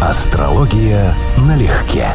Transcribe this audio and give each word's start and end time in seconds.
Астрология 0.00 1.12
налегке. 1.36 2.14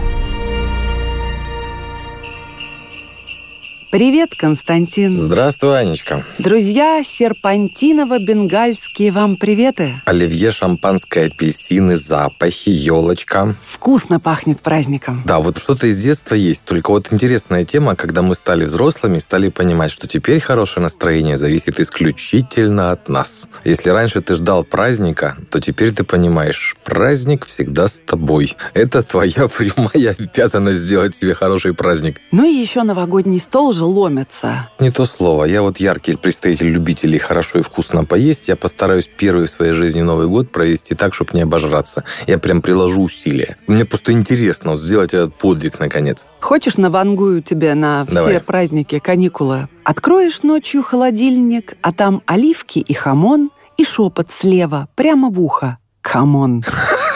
Привет, 3.94 4.34
Константин. 4.36 5.14
Здравствуй, 5.14 5.80
Анечка. 5.80 6.26
Друзья, 6.40 7.04
серпантиново-бенгальские 7.04 9.12
вам 9.12 9.38
приветы. 9.38 9.94
Оливье, 10.06 10.52
шампанское, 10.52 11.28
апельсины, 11.28 11.96
запахи, 11.96 12.70
елочка. 12.70 13.56
Вкусно 13.64 14.20
пахнет 14.20 14.62
праздником. 14.62 15.22
Да, 15.28 15.40
вот 15.40 15.60
что-то 15.60 15.86
из 15.86 16.00
детства 16.00 16.34
есть. 16.34 16.66
Только 16.66 16.90
вот 16.90 17.14
интересная 17.14 17.66
тема, 17.66 17.96
когда 17.96 18.24
мы 18.24 18.34
стали 18.34 18.66
взрослыми, 18.66 19.20
стали 19.20 19.50
понимать, 19.50 19.92
что 19.92 20.08
теперь 20.08 20.40
хорошее 20.40 20.82
настроение 20.82 21.38
зависит 21.38 21.80
исключительно 21.80 22.94
от 22.94 23.10
нас. 23.10 23.48
Если 23.64 23.92
раньше 23.92 24.22
ты 24.22 24.34
ждал 24.34 24.64
праздника, 24.64 25.38
то 25.52 25.62
теперь 25.62 25.94
ты 25.94 26.04
понимаешь, 26.04 26.76
праздник 26.84 27.46
всегда 27.46 27.88
с 27.88 28.02
тобой. 28.04 28.56
Это 28.74 29.04
твоя 29.04 29.48
прямая 29.56 30.16
обязанность 30.18 30.80
сделать 30.80 31.16
себе 31.16 31.36
хороший 31.36 31.76
праздник. 31.76 32.20
Ну 32.32 32.44
и 32.44 32.52
еще 32.52 32.82
новогодний 32.82 33.40
стол 33.40 33.72
же 33.72 33.83
ломится. 33.86 34.70
Не 34.80 34.92
то 34.92 35.06
слово. 35.06 35.46
Я 35.46 35.62
вот 35.62 35.78
яркий 35.78 36.16
представитель 36.16 36.68
любителей 36.68 37.18
хорошо 37.20 37.60
и 37.60 37.62
вкусно 37.62 38.06
поесть. 38.06 38.48
Я 38.48 38.56
постараюсь 38.56 39.10
первый 39.18 39.48
в 39.48 39.52
своей 39.52 39.74
жизни 39.74 40.02
Новый 40.02 40.28
год 40.28 40.52
провести 40.52 40.96
так, 40.96 41.14
чтобы 41.14 41.32
не 41.34 41.42
обожраться. 41.42 42.04
Я 42.28 42.38
прям 42.38 42.62
приложу 42.62 43.04
усилия. 43.04 43.58
Мне 43.68 43.86
просто 43.86 44.12
интересно 44.12 44.72
вот 44.72 44.82
сделать 44.82 45.14
этот 45.14 45.36
подвиг 45.36 45.80
наконец. 45.80 46.26
Хочешь, 46.40 46.78
навангую 46.78 47.42
тебе 47.42 47.74
на 47.74 48.06
все 48.06 48.16
Давай. 48.16 48.40
праздники, 48.40 49.00
каникулы? 49.00 49.68
Откроешь 49.84 50.44
ночью 50.44 50.84
холодильник, 50.84 51.76
а 51.82 51.94
там 51.94 52.22
оливки 52.26 52.80
и 52.80 52.94
хамон, 52.94 53.50
и 53.78 53.84
шепот 53.84 54.32
слева, 54.32 54.88
прямо 54.96 55.30
в 55.30 55.40
ухо. 55.42 55.78
Come 56.02 56.37
on. 56.37 56.64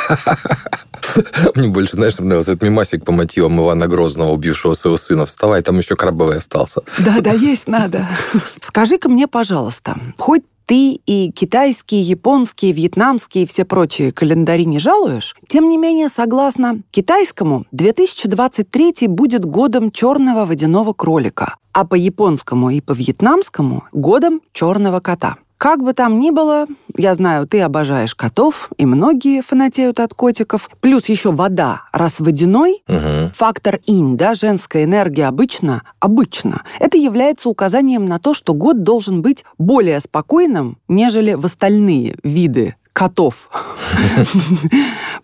Мне 1.56 1.68
больше, 1.68 1.94
знаешь, 1.94 2.18
понравился 2.18 2.52
этот 2.52 2.64
мимасик 2.64 3.06
по 3.06 3.12
мотивам 3.12 3.60
Ивана 3.62 3.88
Грозного, 3.88 4.32
убившего 4.32 4.74
своего 4.74 4.98
сына. 4.98 5.26
Вставай, 5.26 5.62
там 5.62 5.78
еще 5.78 5.96
крабовый 5.96 6.38
остался. 6.38 6.82
Да, 7.00 7.22
да, 7.22 7.32
есть 7.32 7.68
надо. 7.68 8.08
Скажи-ка 8.62 9.10
мне, 9.10 9.28
пожалуйста, 9.28 9.98
хоть 10.18 10.44
ты 10.66 11.00
и 11.06 11.32
китайские, 11.32 12.02
японские, 12.02 12.74
вьетнамские 12.74 13.46
и 13.46 13.48
все 13.48 13.64
прочие 13.64 14.12
календари 14.12 14.66
не 14.66 14.80
жалуешь, 14.80 15.36
тем 15.48 15.70
не 15.70 15.78
менее, 15.78 16.10
согласно 16.10 16.82
китайскому, 16.92 17.66
2023 17.72 19.08
будет 19.08 19.46
годом 19.46 19.92
черного 19.92 20.46
водяного 20.46 20.92
кролика, 20.92 21.56
а 21.72 21.86
по 21.86 21.96
японскому 21.96 22.70
и 22.70 22.82
по 22.82 22.92
вьетнамскому– 22.92 23.86
годом 23.94 24.42
черного 24.52 25.00
кота. 25.00 25.38
Как 25.58 25.82
бы 25.82 25.94
там 25.94 26.20
ни 26.20 26.30
было, 26.30 26.68
я 26.96 27.16
знаю, 27.16 27.48
ты 27.48 27.62
обожаешь 27.62 28.14
котов, 28.14 28.70
и 28.78 28.86
многие 28.86 29.42
фанатеют 29.42 30.00
от 30.00 30.14
котиков. 30.14 30.70
Плюс 30.82 31.10
еще 31.10 31.32
вода, 31.32 31.84
раз 31.92 32.20
водяной, 32.20 32.84
Угу. 32.88 33.32
Фактор 33.34 33.80
инь, 33.86 34.18
да, 34.18 34.34
женская 34.34 34.84
энергия 34.84 35.26
обычно, 35.26 35.84
обычно, 36.00 36.64
это 36.80 36.98
является 36.98 37.50
указанием 37.50 38.06
на 38.06 38.20
то, 38.20 38.34
что 38.34 38.54
год 38.54 38.84
должен 38.84 39.22
быть 39.22 39.46
более 39.58 40.00
спокойным, 40.00 40.78
нежели 40.88 41.34
в 41.34 41.46
остальные 41.46 42.16
виды 42.24 42.76
котов. 42.98 43.52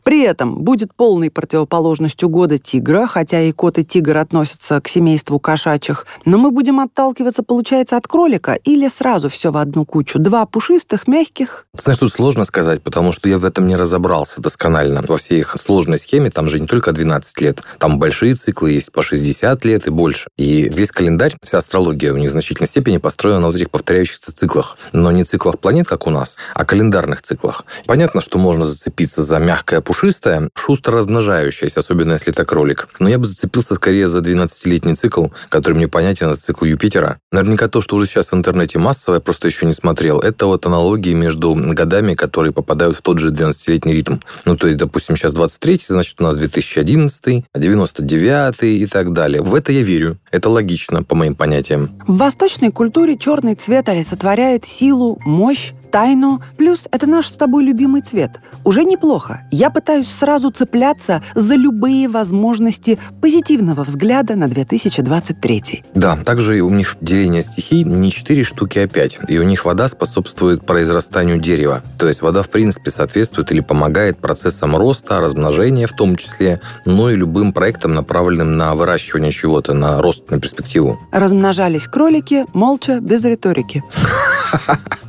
При 0.03 0.21
этом 0.21 0.59
будет 0.59 0.93
полной 0.93 1.31
противоположностью 1.31 2.29
года 2.29 2.59
тигра, 2.59 3.07
хотя 3.07 3.41
и 3.41 3.51
кот 3.51 3.79
и 3.79 3.83
тигр 3.83 4.17
относятся 4.17 4.79
к 4.79 4.87
семейству 4.87 5.39
кошачьих, 5.39 6.05
но 6.25 6.37
мы 6.37 6.51
будем 6.51 6.79
отталкиваться, 6.79 7.41
получается, 7.41 7.97
от 7.97 8.07
кролика 8.07 8.53
или 8.53 8.87
сразу 8.89 9.27
все 9.27 9.51
в 9.51 9.57
одну 9.57 9.85
кучу. 9.85 10.19
Два 10.19 10.45
пушистых, 10.45 11.07
мягких. 11.07 11.65
Знаешь, 11.75 11.97
тут 11.97 12.13
сложно 12.13 12.45
сказать, 12.45 12.83
потому 12.83 13.11
что 13.11 13.27
я 13.27 13.39
в 13.39 13.45
этом 13.45 13.67
не 13.67 13.75
разобрался 13.75 14.39
досконально. 14.39 15.03
Во 15.07 15.17
всей 15.17 15.39
их 15.39 15.55
сложной 15.57 15.97
схеме 15.97 16.29
там 16.29 16.49
же 16.49 16.59
не 16.59 16.67
только 16.67 16.91
12 16.91 17.41
лет. 17.41 17.63
Там 17.79 17.97
большие 17.97 18.35
циклы 18.35 18.73
есть 18.73 18.91
по 18.91 19.01
60 19.01 19.65
лет 19.65 19.87
и 19.87 19.89
больше. 19.89 20.29
И 20.37 20.69
весь 20.69 20.91
календарь, 20.91 21.37
вся 21.41 21.57
астрология 21.57 22.13
в 22.13 22.29
значительной 22.29 22.67
степени 22.67 22.97
построена 22.97 23.39
на 23.39 23.47
вот 23.47 23.55
этих 23.55 23.71
повторяющихся 23.71 24.35
циклах. 24.35 24.77
Но 24.91 25.11
не 25.11 25.23
циклах 25.23 25.57
планет, 25.57 25.87
как 25.87 26.05
у 26.05 26.11
нас, 26.11 26.37
а 26.53 26.65
календарных 26.65 27.23
циклах. 27.23 27.62
Понятно, 27.85 28.21
что 28.21 28.37
можно 28.37 28.67
зацепиться 28.67 29.23
за 29.23 29.39
мягкое 29.39 29.81
пушистое, 29.81 30.49
шустро 30.55 30.97
размножающееся, 30.97 31.79
особенно 31.79 32.13
если 32.13 32.31
это 32.31 32.45
кролик. 32.45 32.87
Но 32.99 33.09
я 33.09 33.17
бы 33.17 33.25
зацепился 33.25 33.75
скорее 33.75 34.07
за 34.07 34.19
12-летний 34.19 34.95
цикл, 34.95 35.27
который 35.49 35.73
мне 35.73 35.87
понятен, 35.87 36.27
это 36.29 36.39
цикл 36.39 36.65
Юпитера. 36.65 37.19
Наверняка 37.31 37.67
то, 37.67 37.81
что 37.81 37.95
уже 37.95 38.07
сейчас 38.07 38.31
в 38.31 38.35
интернете 38.35 38.79
массово, 38.79 39.15
я 39.15 39.21
просто 39.21 39.47
еще 39.47 39.65
не 39.65 39.73
смотрел, 39.73 40.19
это 40.19 40.45
вот 40.45 40.65
аналогии 40.65 41.13
между 41.13 41.53
годами, 41.55 42.13
которые 42.13 42.53
попадают 42.53 42.97
в 42.97 43.01
тот 43.01 43.19
же 43.19 43.31
12-летний 43.31 43.93
ритм. 43.93 44.17
Ну, 44.45 44.55
то 44.55 44.67
есть, 44.67 44.79
допустим, 44.79 45.15
сейчас 45.15 45.33
23 45.33 45.79
значит, 45.87 46.19
у 46.19 46.23
нас 46.23 46.37
2011 46.37 47.45
99 47.55 48.63
и 48.63 48.85
так 48.87 49.13
далее. 49.13 49.41
В 49.41 49.55
это 49.55 49.71
я 49.71 49.81
верю. 49.81 50.17
Это 50.31 50.49
логично, 50.49 51.03
по 51.03 51.15
моим 51.15 51.35
понятиям. 51.35 51.89
В 52.07 52.17
восточной 52.17 52.71
культуре 52.71 53.17
черный 53.17 53.55
цвет 53.55 53.89
олицетворяет 53.89 54.65
силу, 54.65 55.19
мощь, 55.25 55.73
тайну, 55.93 56.41
плюс 56.57 56.87
это 56.91 57.05
наш 57.05 57.27
с 57.27 57.33
тобой 57.33 57.63
любимый 57.63 58.01
цвет. 58.01 58.41
Уже 58.63 58.83
неплохо. 58.83 59.41
Я 59.51 59.69
пытаюсь 59.69 60.09
сразу 60.09 60.49
цепляться 60.49 61.21
за 61.35 61.53
любые 61.53 62.09
возможности 62.09 62.97
позитивного 63.21 63.83
взгляда 63.83 64.35
на 64.35 64.47
2023. 64.47 65.83
Да, 65.93 66.17
также 66.17 66.61
у 66.61 66.69
них 66.71 66.97
деление 66.99 67.43
стихий 67.43 67.83
не 67.83 68.09
4 68.09 68.43
штуки, 68.43 68.79
а 68.79 68.87
5. 68.87 69.19
И 69.27 69.37
у 69.37 69.43
них 69.43 69.65
вода 69.65 69.87
способствует 69.87 70.65
произрастанию 70.65 71.37
дерева. 71.37 71.83
То 71.99 72.07
есть 72.07 72.23
вода, 72.23 72.41
в 72.41 72.49
принципе, 72.49 72.89
соответствует 72.89 73.51
или 73.51 73.59
помогает 73.59 74.17
процессам 74.17 74.75
роста, 74.75 75.19
размножения 75.19 75.85
в 75.85 75.91
том 75.91 76.15
числе, 76.15 76.59
но 76.85 77.11
и 77.11 77.15
любым 77.15 77.53
проектам, 77.53 77.93
направленным 77.93 78.57
на 78.57 78.73
выращивание 78.73 79.31
чего-то, 79.31 79.73
на 79.73 80.01
рост, 80.01 80.31
на 80.31 80.39
перспективу. 80.39 80.99
Размножались 81.11 81.87
кролики 81.87 82.45
молча, 82.53 82.99
без 82.99 83.23
риторики. 83.23 83.83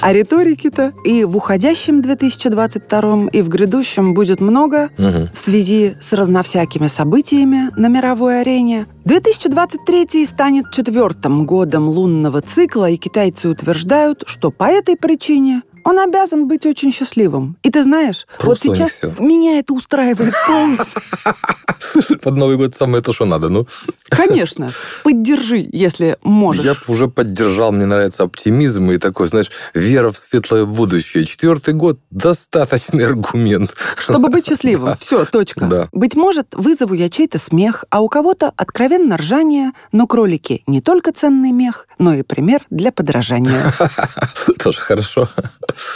А 0.00 0.12
риторики-то 0.12 0.92
и 1.04 1.24
в 1.24 1.36
уходящем 1.36 2.02
2022 2.02 3.28
и 3.32 3.42
в 3.42 3.48
грядущем 3.48 4.14
будет 4.14 4.40
много 4.40 4.90
Мгм. 4.96 5.28
в 5.34 5.38
связи 5.38 5.96
с 6.00 6.12
разновсякими 6.12 6.86
событиями 6.86 7.70
на 7.76 7.88
мировой 7.88 8.40
арене. 8.42 8.86
2023 9.04 10.24
станет 10.26 10.70
четвертым 10.72 11.46
годом 11.46 11.88
лунного 11.88 12.40
цикла, 12.42 12.90
и 12.90 12.96
китайцы 12.96 13.48
утверждают, 13.48 14.22
что 14.26 14.50
по 14.50 14.64
этой 14.64 14.96
причине 14.96 15.62
он 15.88 15.98
обязан 15.98 16.46
быть 16.46 16.66
очень 16.66 16.92
счастливым. 16.92 17.56
И 17.62 17.70
ты 17.70 17.82
знаешь, 17.82 18.26
Просто 18.38 18.68
вот 18.68 18.76
сейчас 18.76 19.00
меня 19.18 19.58
это 19.58 19.72
устраивает 19.72 20.34
полностью. 20.46 21.02
Под 22.22 22.36
Новый 22.36 22.56
год 22.56 22.76
самое 22.76 23.02
то, 23.02 23.12
что 23.14 23.24
надо. 23.24 23.48
Ну, 23.48 23.66
Конечно, 24.10 24.70
поддержи, 25.02 25.66
если 25.72 26.18
можешь. 26.22 26.64
я 26.64 26.74
уже 26.88 27.08
поддержал, 27.08 27.72
мне 27.72 27.86
нравится 27.86 28.24
оптимизм 28.24 28.90
и 28.90 28.98
такой, 28.98 29.28
знаешь, 29.28 29.50
вера 29.72 30.10
в 30.10 30.18
светлое 30.18 30.66
будущее. 30.66 31.24
Четвертый 31.24 31.72
год– 31.72 31.98
достаточный 32.10 33.06
аргумент. 33.06 33.74
Чтобы 33.96 34.28
быть 34.28 34.46
счастливым. 34.48 34.90
Да. 34.90 34.96
Все, 34.96 35.24
точка. 35.24 35.66
Да. 35.66 35.88
Быть 35.92 36.16
может, 36.16 36.48
вызову 36.52 36.92
я 36.92 37.08
чей-то 37.08 37.38
смех, 37.38 37.84
а 37.88 38.00
у 38.00 38.08
кого-то 38.08 38.52
откровенно 38.56 39.16
ржание, 39.16 39.72
но 39.92 40.06
кролики 40.06 40.62
не 40.66 40.82
только 40.82 41.12
ценный 41.12 41.52
мех, 41.52 41.88
но 41.98 42.12
и 42.12 42.22
пример 42.22 42.66
для 42.68 42.92
подражания. 42.92 43.72
Тоже 44.58 44.80
хорошо. 44.80 45.28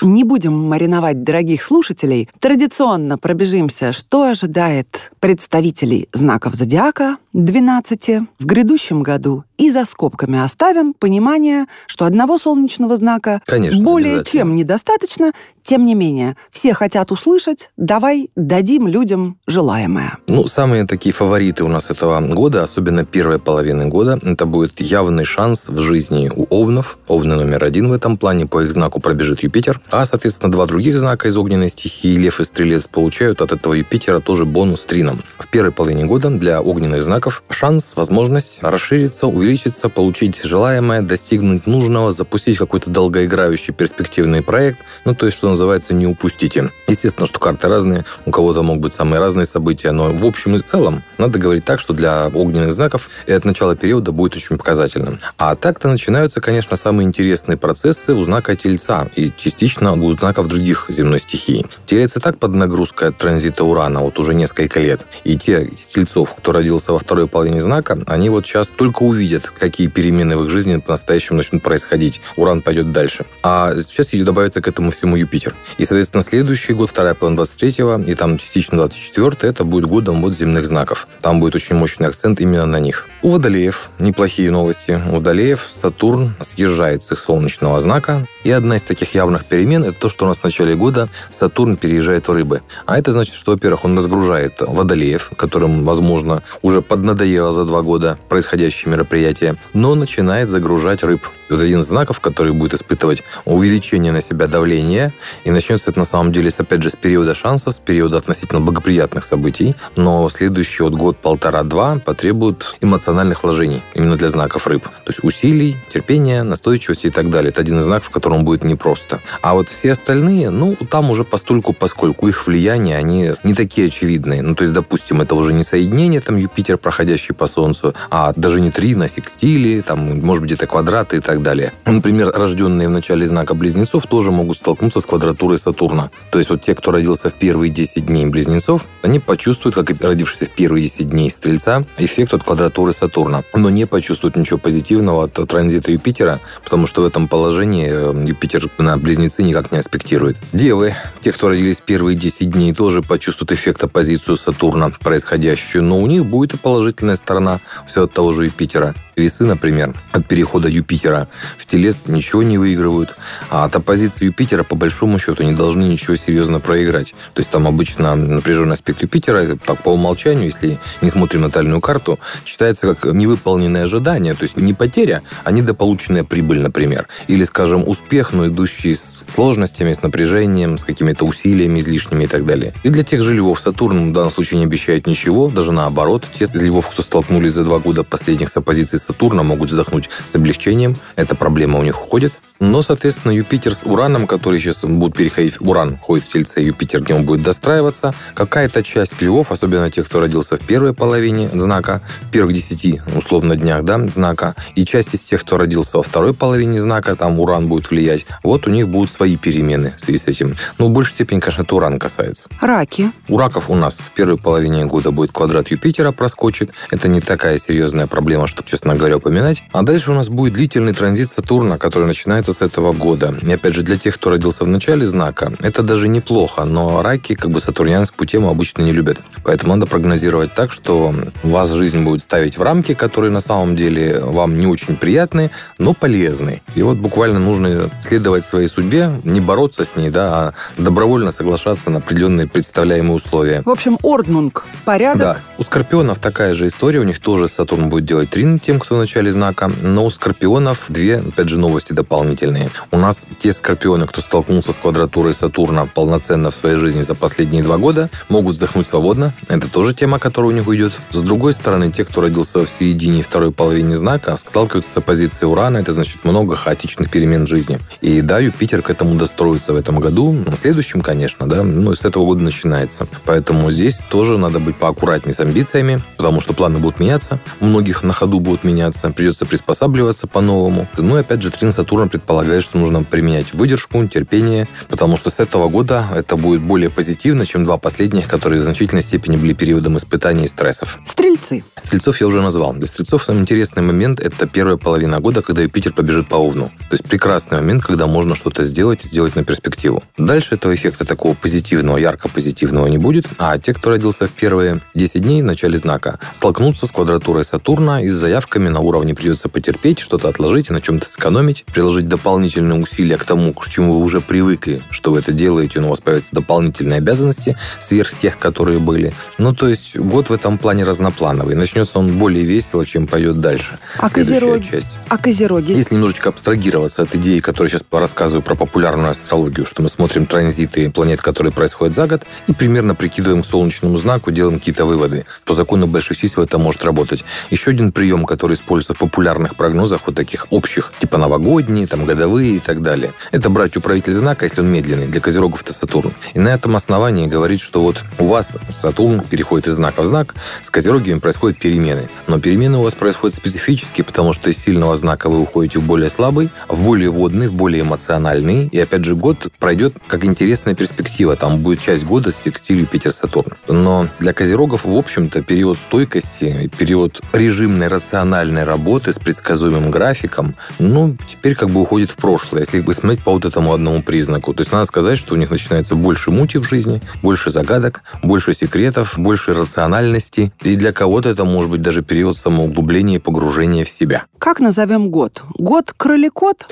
Не 0.03 0.25
будем 0.25 0.69
мариновать 0.69 1.23
дорогих 1.23 1.63
слушателей. 1.63 2.29
Традиционно 2.39 3.19
пробежимся, 3.19 3.93
что 3.93 4.25
ожидает 4.25 5.13
представителей 5.21 6.09
знаков 6.13 6.55
зодиака 6.55 7.17
12 7.33 8.29
в 8.39 8.47
грядущем 8.47 9.03
году. 9.03 9.45
И 9.57 9.71
за 9.71 9.85
скобками 9.85 10.43
оставим 10.43 10.93
понимание, 10.93 11.67
что 11.87 12.05
одного 12.05 12.37
солнечного 12.37 12.97
знака 12.97 13.41
Конечно, 13.47 13.83
более 13.83 14.25
чем 14.25 14.57
недостаточно. 14.57 15.33
Тем 15.63 15.87
не 15.87 15.95
менее, 15.95 16.37
все 16.51 16.75
хотят 16.75 17.13
услышать, 17.13 17.71
давай 17.77 18.31
дадим 18.35 18.89
людям 18.89 19.39
желаемое. 19.47 20.19
Ну, 20.27 20.49
самые 20.49 20.87
такие 20.87 21.13
фавориты 21.13 21.63
у 21.63 21.69
нас 21.69 21.91
этого 21.91 22.21
года, 22.21 22.65
особенно 22.65 23.05
первой 23.05 23.39
половины 23.39 23.87
года, 23.87 24.19
это 24.21 24.45
будет 24.45 24.81
явный 24.81 25.25
шанс 25.25 25.69
в 25.69 25.79
жизни 25.79 26.31
у 26.35 26.47
овнов. 26.51 26.99
Овны 27.07 27.37
номер 27.37 27.63
один 27.63 27.89
в 27.89 27.93
этом 27.93 28.19
плане, 28.19 28.47
по 28.47 28.63
их 28.65 28.73
знаку 28.73 29.01
пробежит 29.01 29.45
Юпитер. 29.45 29.62
А, 29.91 30.07
соответственно, 30.07 30.51
два 30.51 30.67
других 30.67 30.99
знака 30.99 31.29
из 31.29 31.37
огненной 31.37 31.69
стихии, 31.69 32.17
Лев 32.17 32.41
и 32.41 32.45
Стрелец, 32.45 32.87
получают 32.87 33.41
от 33.41 33.53
этого 33.53 33.75
Юпитера 33.75 34.21
тоже 34.21 34.45
бонус 34.45 34.85
трином. 34.85 35.23
В 35.39 35.49
первой 35.49 35.73
половине 35.73 36.05
года 36.05 36.31
для 36.31 36.61
огненных 36.61 37.05
знаков 37.05 37.43
шанс, 37.51 37.95
возможность 37.97 38.63
расшириться, 38.63 39.27
увеличиться, 39.27 39.89
получить 39.89 40.43
желаемое, 40.43 41.03
достигнуть 41.03 41.67
нужного, 41.67 42.13
запустить 42.13 42.59
какой-то 42.59 42.91
долгоиграющий 42.91 43.75
перспективный 43.75 44.43
проект. 44.43 44.79
Ну, 45.05 45.15
то 45.15 45.27
есть, 45.27 45.39
что 45.39 45.49
называется, 45.49 45.95
не 45.95 46.07
упустите. 46.07 46.71
Естественно, 46.89 47.27
что 47.27 47.39
карты 47.39 47.69
разные, 47.69 48.05
у 48.27 48.31
кого-то 48.31 48.63
могут 48.63 48.83
быть 48.83 48.95
самые 48.95 49.21
разные 49.21 49.47
события, 49.47 49.93
но 49.93 50.13
в 50.13 50.25
общем 50.25 50.57
и 50.57 50.61
целом 50.61 51.03
надо 51.19 51.39
говорить 51.39 51.65
так, 51.65 51.81
что 51.81 51.93
для 51.95 52.29
огненных 52.29 52.73
знаков 52.73 53.11
это 53.27 53.47
начало 53.47 53.77
периода 53.77 54.13
будет 54.13 54.37
очень 54.37 54.57
показательным. 54.57 55.21
А 55.37 55.55
так-то 55.55 55.89
начинаются, 55.89 56.41
конечно, 56.41 56.77
самые 56.77 57.07
интересные 57.07 57.57
процессы 57.57 58.15
у 58.15 58.23
знака 58.25 58.57
Тельца. 58.57 59.09
И 59.17 59.31
частично 59.53 59.97
будут 59.97 60.21
знаков 60.21 60.49
других 60.49 60.87
земной 60.89 61.21
стихии. 61.21 61.67
Телец 61.85 62.13
так 62.13 62.39
под 62.39 62.55
нагрузкой 62.55 63.09
от 63.09 63.19
транзита 63.19 63.65
Урана 63.65 64.01
вот 64.01 64.19
уже 64.19 64.35
несколько 64.35 64.81
лет. 64.81 65.05
И 65.25 65.37
те 65.37 65.71
стельцов, 65.77 66.35
кто 66.35 66.53
родился 66.53 66.93
во 66.93 66.99
второй 66.99 67.27
половине 67.29 67.61
знака, 67.61 67.99
они 68.07 68.31
вот 68.31 68.47
сейчас 68.47 68.69
только 68.69 69.03
увидят, 69.03 69.53
какие 69.59 69.89
перемены 69.89 70.37
в 70.39 70.45
их 70.45 70.51
жизни 70.51 70.79
по-настоящему 70.79 71.37
начнут 71.37 71.63
происходить. 71.63 72.21
Уран 72.37 72.63
пойдет 72.63 72.93
дальше. 72.93 73.27
А 73.43 73.75
сейчас 73.75 74.15
ее 74.15 74.25
добавится 74.25 74.63
к 74.63 74.69
этому 74.69 74.91
всему 74.91 75.17
Юпитер. 75.17 75.55
И, 75.77 75.85
соответственно, 75.85 76.23
следующий 76.23 76.73
год, 76.73 76.91
вторая 76.91 77.15
половина 77.15 77.41
23-го, 77.41 78.11
и 78.11 78.15
там 78.15 78.39
частично 78.39 78.79
24 78.79 79.37
это 79.51 79.65
будет 79.65 79.85
годом 79.87 80.23
вот 80.23 80.37
земных 80.37 80.67
знаков. 80.67 81.07
Там 81.21 81.41
будет 81.41 81.55
очень 81.55 81.77
мощный 81.77 82.09
акцент 82.09 82.41
именно 82.41 82.67
на 82.67 82.81
них. 82.81 83.07
У 83.25 83.29
Водолеев 83.29 83.91
неплохие 84.01 84.51
новости. 84.51 85.01
У 85.09 85.13
Водолеев 85.13 85.69
Сатурн 85.73 86.35
съезжает 86.41 87.05
с 87.05 87.13
их 87.13 87.21
солнечного 87.21 87.79
знака. 87.79 88.27
И 88.43 88.51
одна 88.51 88.75
из 88.75 88.83
таких 88.83 89.15
явных 89.15 89.45
перемен– 89.45 89.85
это 89.85 89.97
то, 89.97 90.09
что 90.09 90.25
у 90.25 90.29
нас 90.29 90.41
в 90.41 90.45
начале 90.45 90.75
года 90.75 91.09
Сатурн 91.31 91.77
переезжает 91.77 92.27
в 92.27 92.33
рыбы. 92.33 92.63
А 92.85 92.99
это 92.99 93.13
значит, 93.13 93.37
что, 93.37 93.53
во-первых, 93.53 93.85
он 93.85 93.97
разгружает 93.97 94.61
Водолеев, 94.61 95.31
которым, 95.37 95.85
возможно, 95.85 96.43
уже 96.63 96.83
поднадоело 96.83 97.53
за 97.53 97.65
два 97.65 97.83
года 97.83 98.19
происходящие 98.29 98.91
мероприятия, 98.91 99.55
но 99.73 99.95
начинает 99.95 100.51
загружать 100.51 101.05
рыб. 101.05 101.25
Вот 101.53 101.61
один 101.61 101.81
из 101.81 101.87
знаков, 101.87 102.21
который 102.21 102.53
будет 102.53 102.75
испытывать 102.75 103.23
увеличение 103.45 104.13
на 104.13 104.21
себя 104.21 104.47
давления, 104.47 105.13
и 105.45 105.51
начнется 105.51 105.91
это 105.91 105.99
на 105.99 106.05
самом 106.05 106.33
деле, 106.33 106.51
опять 106.57 106.83
же, 106.83 106.91
с 106.91 106.97
периода 106.97 107.35
шансов, 107.35 107.75
с 107.75 107.79
периода 107.79 108.17
относительно 108.17 108.61
благоприятных 108.61 109.25
событий, 109.25 109.77
но 109.97 110.29
следующий 110.29 110.83
вот 110.83 110.95
год, 110.95 111.19
полтора-два 111.19 111.99
потребует 111.99 112.77
эмоциональных 112.81 113.43
вложений 113.43 113.83
именно 113.95 114.17
для 114.17 114.31
знаков 114.31 114.67
рыб. 114.67 114.85
То 114.85 115.11
есть 115.11 115.25
усилий, 115.25 115.77
терпения, 115.89 116.43
настойчивости 116.43 117.09
и 117.09 117.11
так 117.11 117.31
далее. 117.31 117.51
Это 117.51 117.61
один 117.61 117.79
из 117.81 117.85
знаков, 117.85 118.09
в 118.09 118.11
котором 118.11 118.45
будет 118.45 118.65
непросто. 118.65 119.21
А 119.43 119.55
вот 119.55 119.69
все 119.69 119.93
остальные, 119.93 120.51
ну, 120.51 120.77
там 120.89 121.11
уже 121.11 121.25
постольку, 121.25 121.73
поскольку 121.73 122.29
их 122.29 122.47
влияние, 122.47 122.97
они 122.97 123.33
не 123.43 123.55
такие 123.55 123.89
очевидные. 123.89 124.43
Ну, 124.43 124.55
то 124.55 124.63
есть, 124.63 124.73
допустим, 124.73 125.21
это 125.21 125.35
уже 125.35 125.53
не 125.53 125.65
соединение, 125.65 126.21
там, 126.21 126.37
Юпитер, 126.37 126.79
проходящий 126.79 127.35
по 127.35 127.47
Солнцу, 127.47 127.95
а 128.11 128.33
даже 128.37 128.61
не 128.61 128.71
три 128.71 128.95
на 128.95 129.09
секстили, 129.09 129.81
там, 129.81 130.21
может 130.21 130.43
быть, 130.43 130.53
это 130.53 130.67
квадраты 130.67 131.17
и 131.17 131.21
так 131.21 131.42
далее. 131.43 131.73
Например, 131.87 132.31
рожденные 132.31 132.89
в 132.89 132.91
начале 132.91 133.27
знака 133.27 133.55
близнецов 133.55 134.07
тоже 134.07 134.31
могут 134.31 134.59
столкнуться 134.59 135.01
с 135.01 135.07
квадратурой 135.07 135.59
Сатурна. 135.59 136.11
То 136.31 136.39
есть 136.39 136.51
вот 136.51 136.63
те, 136.63 136.75
кто 136.75 136.91
родился 136.91 137.31
в 137.31 137.35
первые 137.35 137.71
10 137.71 138.07
дней 138.07 138.27
близнецов, 138.27 138.87
они 139.03 139.19
почувствуют, 139.19 139.75
как 139.75 139.91
и 139.91 139.95
родившиеся 140.01 140.47
в 140.47 140.51
первые 140.51 140.85
10 140.85 141.09
дней 141.11 141.31
Стрельца, 141.31 141.85
эффект 141.99 142.35
от 142.35 142.45
квадратуры 142.45 142.93
Сатурна. 142.93 143.43
Но 143.55 143.71
не 143.71 143.87
почувствуют 143.87 144.37
ничего 144.37 144.59
позитивного 144.59 145.25
от 145.25 145.33
транзита 145.49 145.93
Юпитера, 145.93 146.41
потому 146.65 146.87
что 146.87 147.03
в 147.03 147.07
этом 147.07 147.29
положении 147.29 147.89
э, 147.91 148.25
Юпитер 148.27 148.69
на 148.79 148.97
близнецы 148.97 149.43
никак 149.43 149.73
не 149.73 149.79
аспектирует. 149.79 150.37
Девы, 150.53 150.95
те, 151.21 151.33
кто 151.33 151.49
родились 151.49 151.81
первые 151.85 152.17
10 152.17 152.51
дней, 152.51 152.73
тоже 152.73 153.03
почувствуют 153.03 153.53
эффект 153.53 153.85
оппозицию 153.85 154.37
Сатурна 154.37 154.91
происходящую, 154.91 155.85
но 155.85 155.99
у 155.99 156.07
них 156.07 156.25
будет 156.25 156.55
и 156.55 156.57
положительная 156.57 157.17
сторона 157.17 157.61
все 157.87 158.05
от 158.05 158.13
того 158.13 158.33
же 158.33 158.45
Юпитера. 158.47 158.95
Весы, 159.17 159.45
например, 159.45 159.95
от 160.11 160.27
перехода 160.27 160.69
Юпитера 160.69 161.29
в 161.59 161.67
Телец 161.67 162.09
ничего 162.09 162.43
не 162.43 162.57
выигрывают, 162.57 163.15
а 163.51 163.65
от 163.65 163.77
оппозиции 163.77 164.27
Юпитера, 164.27 164.63
по 164.63 164.75
большому 164.75 165.19
счету, 165.19 165.43
не 165.43 165.53
должны 165.53 165.83
ничего 165.83 166.17
серьезно 166.17 166.61
проиграть. 166.61 167.15
То 167.35 167.41
есть 167.41 167.51
там 167.51 167.67
обычно 167.67 168.15
напряженный 168.17 168.75
аспект 168.75 169.03
Юпитера, 169.03 169.45
так 169.65 169.83
по 169.83 169.91
умолчанию, 169.91 170.47
если 170.47 170.79
не 171.03 171.11
смотрим 171.11 171.43
натальную 171.43 171.81
карту, 171.81 172.19
считается 172.47 172.95
как 172.95 173.13
невыполненное 173.13 173.85
ожидание, 173.85 174.35
то 174.35 174.45
есть 174.45 174.57
не 174.57 174.73
потеря, 174.73 175.23
а 175.45 175.53
недополученная 175.53 176.25
прибыль, 176.25 176.61
например. 176.61 177.07
Или, 177.29 177.45
скажем, 177.45 177.87
успех, 177.87 178.33
но 178.33 178.47
идущий 178.47 178.95
с 178.95 179.25
сложностями, 179.27 179.93
с 179.93 180.03
напряжением, 180.03 180.79
с 180.79 180.85
какими-то 180.85 181.27
усилиями 181.27 181.81
излишними 181.81 182.25
и 182.25 182.27
так 182.27 182.47
далее. 182.47 182.73
И 182.83 182.89
для 182.89 183.05
тех 183.05 183.23
же 183.23 183.35
львов 183.35 183.61
Сатурн 183.61 184.11
в 184.11 184.13
данном 184.15 184.31
случае 184.31 184.61
не 184.61 184.65
обещает 184.65 185.07
ничего, 185.07 185.51
даже 185.51 185.73
наоборот. 185.73 186.25
Те 186.33 186.49
из 186.53 186.63
львов, 186.63 186.89
кто 186.89 187.03
столкнулись 187.03 187.53
за 187.53 187.65
два 187.65 187.79
года 187.79 188.05
последних 188.05 188.49
с 188.49 188.57
оппозицией 188.57 189.02
Сатурна 189.03 189.43
могут 189.43 189.71
вздохнуть 189.71 190.09
с 190.25 190.37
облегчением. 190.37 190.97
Эта 191.17 191.35
проблема 191.35 191.79
у 191.79 191.83
них 191.83 192.01
уходит. 192.01 192.33
Но, 192.63 192.81
соответственно, 192.81 193.33
Юпитер 193.33 193.75
с 193.75 193.83
Ураном, 193.83 194.29
который 194.29 194.61
сейчас 194.61 194.85
будет 194.85 195.17
переходить, 195.17 195.61
Уран 195.61 195.99
ходит 195.99 196.27
в 196.27 196.29
Тельце, 196.29 196.61
Юпитер, 196.61 197.03
где 197.03 197.13
он 197.13 197.25
будет 197.25 197.43
достраиваться, 197.43 198.15
какая-то 198.35 198.85
часть 198.85 199.21
львов, 199.21 199.51
особенно 199.51 199.91
тех, 199.91 200.07
кто 200.07 200.21
родился 200.21 200.57
в 200.57 200.61
первой 200.61 200.95
половине 200.95 201.49
знака, 201.53 202.03
в 202.21 202.31
первых 202.31 202.55
десяти, 202.55 203.03
условно, 203.17 203.57
днях, 203.57 203.83
да, 203.83 203.99
знака, 204.07 204.55
и 204.77 204.85
часть 204.85 205.13
из 205.13 205.23
тех, 205.23 205.41
кто 205.41 205.57
родился 205.57 205.97
во 205.97 206.05
второй 206.05 206.35
половине 206.35 206.81
знака, 206.81 207.17
там 207.17 207.41
Уран 207.41 207.67
будет 207.67 207.91
влиять, 207.91 208.27
вот 208.45 208.69
у 208.69 208.71
них 208.71 208.89
будут 208.89 209.11
свои 209.11 209.37
перемены 209.37 209.95
в 209.97 210.01
связи 210.01 210.19
с 210.19 210.29
этим. 210.29 210.55
Но 210.79 210.87
в 210.87 210.91
большей 210.91 211.15
степени, 211.15 211.41
конечно, 211.41 211.63
это 211.63 211.75
Уран 211.75 211.99
касается. 211.99 212.49
Раки. 212.61 213.11
У 213.27 213.39
раков 213.39 213.71
у 213.71 213.75
нас 213.75 213.99
в 213.99 214.13
первой 214.13 214.39
половине 214.39 214.85
года 214.87 215.11
будет 215.11 215.33
квадрат 215.33 215.67
Юпитера 215.73 216.13
проскочит. 216.13 216.71
Это 216.93 217.09
не 217.09 217.21
такая 217.21 217.59
серьезная 217.59 218.07
проблема, 218.07 218.47
чтобы, 218.47 218.69
честно 218.69 218.95
говоря, 218.95 219.17
упоминать. 219.17 219.65
А 219.73 219.83
дальше 219.83 220.13
у 220.13 220.15
нас 220.15 220.29
будет 220.29 220.53
длительный 220.53 220.95
транзит 220.95 221.33
Сатурна, 221.33 221.77
который 221.77 222.07
начинается 222.07 222.52
с 222.53 222.63
этого 222.63 222.93
года. 222.93 223.35
И 223.43 223.53
опять 223.53 223.75
же, 223.75 223.83
для 223.83 223.99
тех, 223.99 224.15
кто 224.15 224.31
родился 224.31 224.65
в 224.65 224.69
начале 224.69 225.07
знака, 225.07 225.53
это 225.61 225.83
даже 225.83 226.09
неплохо, 226.09 226.65
но 226.65 227.03
раки 227.03 227.35
как 227.35 227.51
бы 227.51 227.61
сатурнианскую 227.61 228.29
тему 228.29 228.51
обычно 228.51 228.83
не 228.83 228.93
любят. 228.93 229.19
Поэтому 229.45 229.75
надо 229.75 229.87
прогнозировать 229.87 230.55
так, 230.55 230.73
что 230.73 231.15
вас 231.43 231.71
жизнь 231.71 232.03
будет 232.03 232.23
ставить 232.23 232.59
в 232.59 232.63
рамки, 232.63 232.95
которые 232.95 233.31
на 233.31 233.41
самом 233.41 233.77
деле 233.77 234.21
вам 234.21 234.59
не 234.59 234.67
очень 234.67 234.97
приятны, 234.97 235.51
но 235.79 235.95
полезны. 235.95 236.63
И 236.75 236.83
вот 236.83 236.99
буквально 236.99 237.39
нужно 237.39 237.91
следовать 238.01 238.45
своей 238.45 238.69
судьбе, 238.69 239.11
не 239.25 239.41
бороться 239.41 239.85
с 239.85 239.97
ней, 239.97 240.11
да, 240.11 240.33
а 240.33 240.55
добровольно 240.77 241.33
соглашаться 241.33 241.91
на 241.91 241.99
определенные 241.99 242.47
представляемые 242.47 243.15
условия. 243.15 243.63
В 243.65 243.71
общем, 243.71 243.99
орднунг, 244.03 244.65
порядок. 244.85 245.19
Да. 245.19 245.37
У 245.59 245.63
скорпионов 245.63 246.19
такая 246.19 246.55
же 246.55 246.67
история, 246.67 247.01
у 247.01 247.05
них 247.05 247.21
тоже 247.21 247.49
Сатурн 247.49 247.89
будет 247.89 248.05
делать 248.05 248.31
трин 248.31 248.59
тем, 248.59 248.79
кто 248.79 248.97
в 248.97 248.99
начале 248.99 249.31
знака, 249.33 249.71
но 249.81 250.05
у 250.05 250.11
скорпионов 250.11 250.87
две, 250.89 251.19
опять 251.19 251.49
же, 251.49 251.59
новости 251.59 251.93
дополнительные 251.93 252.42
дополнительные. 252.43 252.71
У 252.91 252.97
нас 252.99 253.27
те 253.39 253.53
скорпионы, 253.53 254.07
кто 254.07 254.21
столкнулся 254.21 254.73
с 254.73 254.79
квадратурой 254.79 255.35
Сатурна 255.35 255.87
полноценно 255.87 256.51
в 256.51 256.55
своей 256.55 256.77
жизни 256.77 257.03
за 257.03 257.15
последние 257.15 257.63
два 257.63 257.79
года, 257.79 258.11
могут 258.29 258.55
вздохнуть 258.55 258.89
свободно. 258.89 259.33
Это 259.49 259.69
тоже 259.69 259.95
тема, 259.95 260.19
которая 260.19 260.51
у 260.51 260.55
них 260.55 260.67
уйдет. 260.67 260.93
С 261.11 261.21
другой 261.21 261.53
стороны, 261.53 261.91
те, 261.91 262.05
кто 262.05 262.21
родился 262.21 262.65
в 262.65 262.71
середине 262.71 263.23
второй 263.23 263.53
половине 263.53 263.97
знака, 263.97 264.37
сталкиваются 264.37 264.91
с 264.91 264.97
оппозицией 264.97 265.51
Урана. 265.51 265.79
Это 265.79 265.93
значит 265.93 266.25
много 266.25 266.57
хаотичных 266.57 267.11
перемен 267.11 267.45
в 267.45 267.49
жизни. 267.49 267.79
И 268.01 268.21
да, 268.21 268.39
Юпитер 268.39 268.83
к 268.83 268.91
этому 268.91 269.15
достроится 269.15 269.73
в 269.73 269.77
этом 269.77 270.01
году. 270.01 270.37
В 270.47 270.57
следующем, 270.57 271.01
конечно, 271.01 271.49
да, 271.49 271.63
ну, 271.63 271.95
с 271.95 272.05
этого 272.05 272.25
года 272.25 272.43
начинается. 272.43 273.07
Поэтому 273.25 273.71
здесь 273.71 273.99
тоже 274.11 274.39
надо 274.39 274.59
быть 274.59 274.77
поаккуратнее 274.77 275.35
с 275.35 275.41
амбициями, 275.41 276.03
потому 276.17 276.41
что 276.41 276.53
планы 276.53 276.79
будут 276.79 277.01
меняться. 277.01 277.39
Многих 277.61 278.03
на 278.03 278.13
ходу 278.13 278.41
будут 278.41 278.65
меняться. 278.65 279.11
Придется 279.11 279.47
приспосабливаться 279.47 280.27
по-новому. 280.27 280.87
Ну 280.97 281.17
и 281.17 281.21
опять 281.21 281.43
же, 281.43 281.51
Трин 281.51 281.73
Сатурн 281.73 282.09
предполагает 282.09 282.32
предполагает, 282.33 282.65
что 282.65 282.79
нужно 282.79 283.03
применять 283.03 283.53
выдержку, 283.53 284.07
терпение, 284.07 284.67
потому 284.89 285.19
что 285.19 285.29
с 285.29 285.39
этого 285.39 285.69
года 285.69 286.07
это 286.15 286.37
будет 286.37 286.63
более 286.63 286.89
позитивно, 286.89 287.45
чем 287.45 287.67
два 287.67 287.77
последних, 287.77 288.27
которые 288.27 288.61
в 288.61 288.63
значительной 288.63 289.03
степени 289.03 289.37
были 289.37 289.53
периодом 289.53 289.99
испытаний 289.99 290.47
и 290.47 290.49
стрессов. 290.49 290.99
Стрельцы. 291.05 291.63
Стрельцов 291.77 292.23
я 292.23 292.27
уже 292.27 292.41
назвал. 292.41 292.73
Для 292.73 292.87
стрельцов 292.87 293.23
самый 293.23 293.41
интересный 293.41 293.83
момент– 293.83 294.19
это 294.21 294.47
первая 294.47 294.79
половина 294.79 295.21
года, 295.21 295.43
когда 295.43 295.63
Юпитер 295.63 295.93
побежит 295.93 296.29
по 296.29 296.37
Овну. 296.37 296.69
То 296.89 296.93
есть 296.93 297.05
прекрасный 297.05 297.59
момент, 297.59 297.85
когда 297.85 298.07
можно 298.07 298.35
что-то 298.35 298.65
сделать 298.65 299.05
и 299.05 299.09
сделать 299.09 299.37
на 299.37 299.45
перспективу. 299.45 300.03
Дальше 300.17 300.55
этого 300.55 300.75
эффекта 300.75 301.05
такого 301.05 301.35
позитивного, 301.35 301.99
ярко 301.99 302.29
позитивного 302.29 302.87
не 302.87 302.97
будет, 302.97 303.27
а 303.39 303.59
те, 303.59 303.75
кто 303.75 303.91
родился 303.91 304.27
в 304.27 304.31
первые 304.31 304.81
10 304.95 305.21
дней 305.21 305.43
в 305.43 305.45
начале 305.45 305.77
знака, 305.77 306.19
столкнутся 306.33 306.87
с 306.87 306.93
квадратурой 306.93 307.45
Сатурна 307.45 308.03
и 308.03 308.09
с 308.09 308.15
заявками 308.15 308.71
на 308.71 308.81
уровне 308.81 309.15
придется 309.15 309.51
потерпеть, 309.51 309.99
что-то 309.99 310.29
отложить 310.29 310.71
на 310.71 310.81
чем-то 310.81 311.07
сэкономить, 311.07 311.65
приложить 311.67 312.09
дополнительные 312.13 312.79
усилия 312.79 313.17
к 313.17 313.25
тому, 313.25 313.55
к 313.55 313.69
чему 313.69 313.95
вы 313.95 314.05
уже 314.05 314.21
привыкли, 314.21 314.83
что 314.91 315.13
вы 315.13 315.21
это 315.21 315.33
делаете, 315.33 315.81
но 315.81 315.87
у 315.87 315.91
вас 315.91 316.01
появятся 316.01 316.35
дополнительные 316.35 316.99
обязанности 316.99 317.57
сверх 317.81 318.15
тех, 318.15 318.39
которые 318.39 318.79
были. 318.79 319.15
Ну, 319.39 319.55
то 319.55 319.67
есть 319.67 319.97
год 319.97 320.29
в 320.29 320.33
этом 320.33 320.59
плане 320.59 320.85
разноплановый. 320.85 321.55
Начнется 321.55 321.99
он 321.99 322.19
более 322.19 322.45
весело, 322.45 322.85
чем 322.85 323.07
пойдет 323.07 323.41
дальше. 323.41 323.79
А 323.97 324.11
козероги? 324.11 324.69
Часть. 324.69 324.99
А 325.09 325.17
козероги? 325.17 325.73
Если 325.73 325.95
немножечко 325.95 326.29
абстрагироваться 326.29 327.03
от 327.03 327.15
идеи, 327.15 327.41
которую 327.41 327.71
сейчас 327.71 327.85
рассказываю 327.91 328.43
про 328.43 328.55
популярную 328.55 329.13
астрологию, 329.13 329.65
что 329.65 329.83
мы 329.83 329.89
смотрим 329.89 330.27
транзиты 330.27 330.91
планет, 330.91 331.23
которые 331.23 331.53
происходят 331.53 331.95
за 331.95 332.07
год, 332.07 332.23
и 332.47 332.53
примерно 332.53 332.95
прикидываем 332.95 333.43
к 333.43 333.47
солнечному 333.47 333.97
знаку, 333.97 334.31
делаем 334.31 334.59
какие-то 334.59 334.85
выводы. 334.85 335.25
По 335.47 335.55
закону 335.55 335.87
больших 335.87 336.19
чисел 336.19 336.43
это 336.43 336.59
может 336.59 336.85
работать. 336.85 337.25
Еще 337.51 337.71
один 337.71 337.91
прием, 337.91 338.27
который 338.27 338.55
используется 338.55 338.93
в 338.93 338.99
популярных 338.99 339.57
прогнозах, 339.57 340.03
вот 340.07 340.15
таких 340.15 340.47
общих, 340.51 340.93
типа 340.99 341.17
новогодние, 341.17 341.87
там 341.87 342.02
годовые 342.05 342.57
и 342.57 342.61
так 342.61 342.83
далее. 342.83 343.13
Это 343.31 343.51
брать 343.51 343.77
управитель 343.77 344.13
знака, 344.15 344.45
если 344.45 344.61
он 344.61 344.69
медленный, 344.69 345.07
для 345.07 345.21
козерогов 345.21 345.63
это 345.63 345.73
Сатурн. 345.73 346.13
И 346.35 346.39
на 346.39 346.49
этом 346.49 346.77
основании 346.77 347.27
говорит, 347.27 347.61
что 347.61 347.83
вот 347.83 348.03
у 348.19 348.27
вас 348.27 348.57
Сатурн 348.71 349.21
переходит 349.21 349.69
из 349.69 349.75
знака 349.75 350.03
в 350.03 350.07
знак, 350.07 350.35
с 350.63 350.71
козерогами 350.71 351.19
происходят 351.19 351.59
перемены. 351.59 352.09
Но 352.27 352.39
перемены 352.41 352.79
у 352.79 352.83
вас 352.83 352.95
происходят 352.95 353.37
специфически, 353.37 354.03
потому 354.03 354.33
что 354.33 354.51
из 354.51 354.59
сильного 354.59 354.97
знака 354.97 355.29
вы 355.29 355.41
уходите 355.41 355.79
в 355.79 355.85
более 355.85 356.11
слабый, 356.11 356.51
в 356.69 356.83
более 356.83 357.11
водный, 357.11 357.49
в 357.49 357.55
более 357.55 357.83
эмоциональный. 357.83 358.69
И 358.69 358.79
опять 358.79 359.05
же, 359.05 359.15
год 359.15 359.49
пройдет 359.59 359.95
как 360.07 360.25
интересная 360.25 360.75
перспектива. 360.75 361.37
Там 361.37 361.59
будет 361.59 361.81
часть 361.81 362.05
года 362.05 362.31
с 362.31 362.37
секстилью 362.37 362.87
Питер-Сатурн. 362.87 363.53
Но 363.69 364.09
для 364.19 364.33
козерогов, 364.33 364.85
в 364.85 364.97
общем-то, 364.97 365.43
период 365.43 365.79
стойкости, 365.79 366.71
период 366.77 367.21
режимной 367.33 367.89
рациональной 367.89 368.65
работы 368.65 369.13
с 369.13 369.19
предсказуемым 369.19 369.91
графиком, 369.91 370.57
ну, 370.79 371.17
теперь 371.29 371.55
как 371.55 371.71
бы 371.71 371.83
уходит 371.83 371.92
в 372.01 372.17
прошлое, 372.17 372.63
если 372.63 372.81
бы 372.81 372.95
смотреть 372.95 373.23
по 373.23 373.33
вот 373.33 373.45
этому 373.45 373.73
одному 373.73 374.03
признаку. 374.03 374.55
То 374.55 374.63
есть 374.63 374.73
надо 374.73 374.85
сказать, 374.87 375.19
что 375.19 375.35
у 375.35 375.37
них 375.37 375.51
начинается 375.51 375.95
больше 375.95 376.31
мути 376.31 376.59
в 376.59 376.65
жизни, 376.65 377.03
больше 377.23 377.51
загадок, 377.51 378.03
больше 378.23 378.55
секретов, 378.55 379.19
больше 379.19 379.55
рациональности. 379.55 380.53
И 380.63 380.77
для 380.77 380.93
кого-то 380.93 381.29
это 381.29 381.45
может 381.45 381.71
быть 381.71 381.83
даже 381.83 382.03
период 382.03 382.37
самоуглубления 382.37 383.17
и 383.17 383.19
погружения 383.21 383.85
в 383.85 383.91
себя. 383.91 384.25
Как 384.39 384.61
назовем 384.61 385.11
год? 385.11 385.43
Год 385.59 385.93
кроликот? 385.97 386.67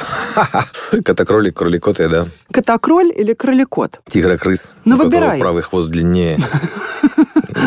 Котокролик, 1.05 1.57
кроликот, 1.57 1.99
да. 1.99 2.27
Котокроль 2.51 3.13
или 3.15 3.33
кроликот? 3.35 4.01
Тигрокрыс. 4.09 4.75
Ну, 4.85 4.97
выбирай. 4.97 5.39
Правый 5.39 5.63
хвост 5.63 5.91
длиннее. 5.91 6.39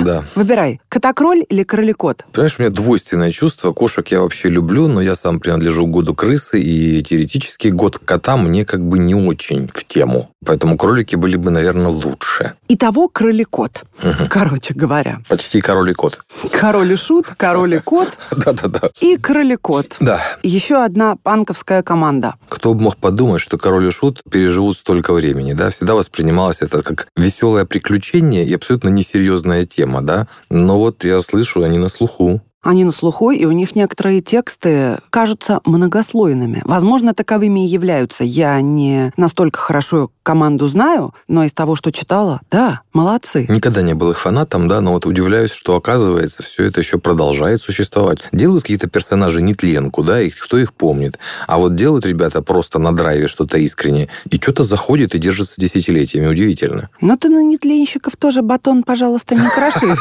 Да. 0.03 0.23
Выбирай, 0.35 0.81
котокроль 0.89 1.45
или 1.47 1.63
кроликот? 1.63 2.25
Понимаешь, 2.31 2.55
у 2.57 2.61
меня 2.61 2.71
двойственное 2.71 3.31
чувство. 3.31 3.73
Кошек 3.73 4.07
я 4.07 4.21
вообще 4.21 4.49
люблю, 4.49 4.87
но 4.87 5.01
я 5.01 5.13
сам 5.13 5.39
принадлежу 5.39 5.85
году 5.85 6.15
крысы, 6.15 6.59
и 6.59 7.03
теоретически 7.03 7.42
год 7.71 7.99
кота 7.99 8.37
мне 8.37 8.65
как 8.65 8.81
бы 8.81 8.99
не 8.99 9.15
очень 9.15 9.69
в 9.73 9.83
тему. 9.85 10.29
Поэтому 10.45 10.77
кролики 10.77 11.15
были 11.15 11.37
бы, 11.37 11.51
наверное, 11.51 11.87
лучше. 11.87 12.53
Итого 12.67 13.07
кроликот, 13.07 13.83
угу. 14.03 14.27
короче 14.29 14.73
говоря. 14.73 15.21
Почти 15.29 15.61
король 15.61 15.91
и 15.91 15.93
кот. 15.93 16.19
Король 16.51 16.91
и 16.91 16.95
шут, 16.95 17.27
король 17.37 17.75
и 17.75 17.79
кот. 17.79 18.09
Да-да-да. 18.31 18.89
И 18.99 19.17
кроликот. 19.17 19.97
Да. 19.99 20.21
Еще 20.43 20.83
одна 20.83 21.15
панковская 21.15 21.83
команда. 21.83 22.35
Кто 22.49 22.73
бы 22.73 22.81
мог 22.81 22.97
подумать, 22.97 23.41
что 23.41 23.57
король 23.57 23.87
и 23.87 23.91
шут 23.91 24.21
переживут 24.29 24.77
столько 24.77 25.13
времени, 25.13 25.53
да? 25.53 25.69
Всегда 25.69 25.95
воспринималось 25.95 26.61
это 26.61 26.81
как 26.81 27.07
веселое 27.15 27.65
приключение 27.65 28.45
и 28.45 28.53
абсолютно 28.53 28.89
несерьезная 28.89 29.65
тема, 29.65 30.01
да? 30.01 30.27
Но 30.49 30.77
вот 30.77 31.03
я 31.03 31.21
слышу, 31.21 31.63
они 31.63 31.77
на 31.77 31.89
слуху. 31.89 32.41
Они 32.63 32.85
на 32.85 32.91
слуху, 32.91 33.31
и 33.31 33.43
у 33.45 33.51
них 33.51 33.75
некоторые 33.75 34.21
тексты 34.21 34.99
кажутся 35.09 35.59
многослойными. 35.65 36.61
Возможно, 36.63 37.13
таковыми 37.13 37.65
и 37.65 37.69
являются. 37.69 38.23
Я 38.23 38.59
не 38.61 39.11
настолько 39.17 39.59
хорошо 39.59 40.11
команду 40.23 40.67
знаю, 40.69 41.13
но 41.27 41.43
из 41.43 41.53
того, 41.53 41.75
что 41.75 41.91
читала, 41.91 42.39
да, 42.49 42.81
молодцы. 42.93 43.45
Никогда 43.49 43.81
не 43.81 43.93
был 43.93 44.11
их 44.11 44.19
фанатом, 44.19 44.69
да, 44.69 44.79
но 44.79 44.93
вот 44.93 45.05
удивляюсь, 45.05 45.51
что, 45.51 45.75
оказывается, 45.75 46.41
все 46.41 46.63
это 46.63 46.79
еще 46.79 46.97
продолжает 46.97 47.59
существовать. 47.59 48.19
Делают 48.31 48.63
какие-то 48.63 48.87
персонажи 48.87 49.41
нетленку, 49.41 50.01
да, 50.01 50.21
и 50.21 50.29
кто 50.29 50.57
их 50.57 50.73
помнит. 50.73 51.19
А 51.47 51.57
вот 51.57 51.75
делают 51.75 52.05
ребята 52.05 52.41
просто 52.41 52.79
на 52.79 52.95
драйве 52.95 53.27
что-то 53.27 53.57
искренне, 53.57 54.07
и 54.29 54.37
что-то 54.37 54.63
заходит 54.63 55.13
и 55.15 55.19
держится 55.19 55.59
десятилетиями. 55.59 56.27
Удивительно. 56.27 56.89
Но 57.01 57.17
ты 57.17 57.27
на 57.27 57.43
нетленщиков 57.43 58.15
тоже 58.15 58.41
батон, 58.41 58.83
пожалуйста, 58.83 59.35
не 59.35 59.49
кроши. 59.49 59.97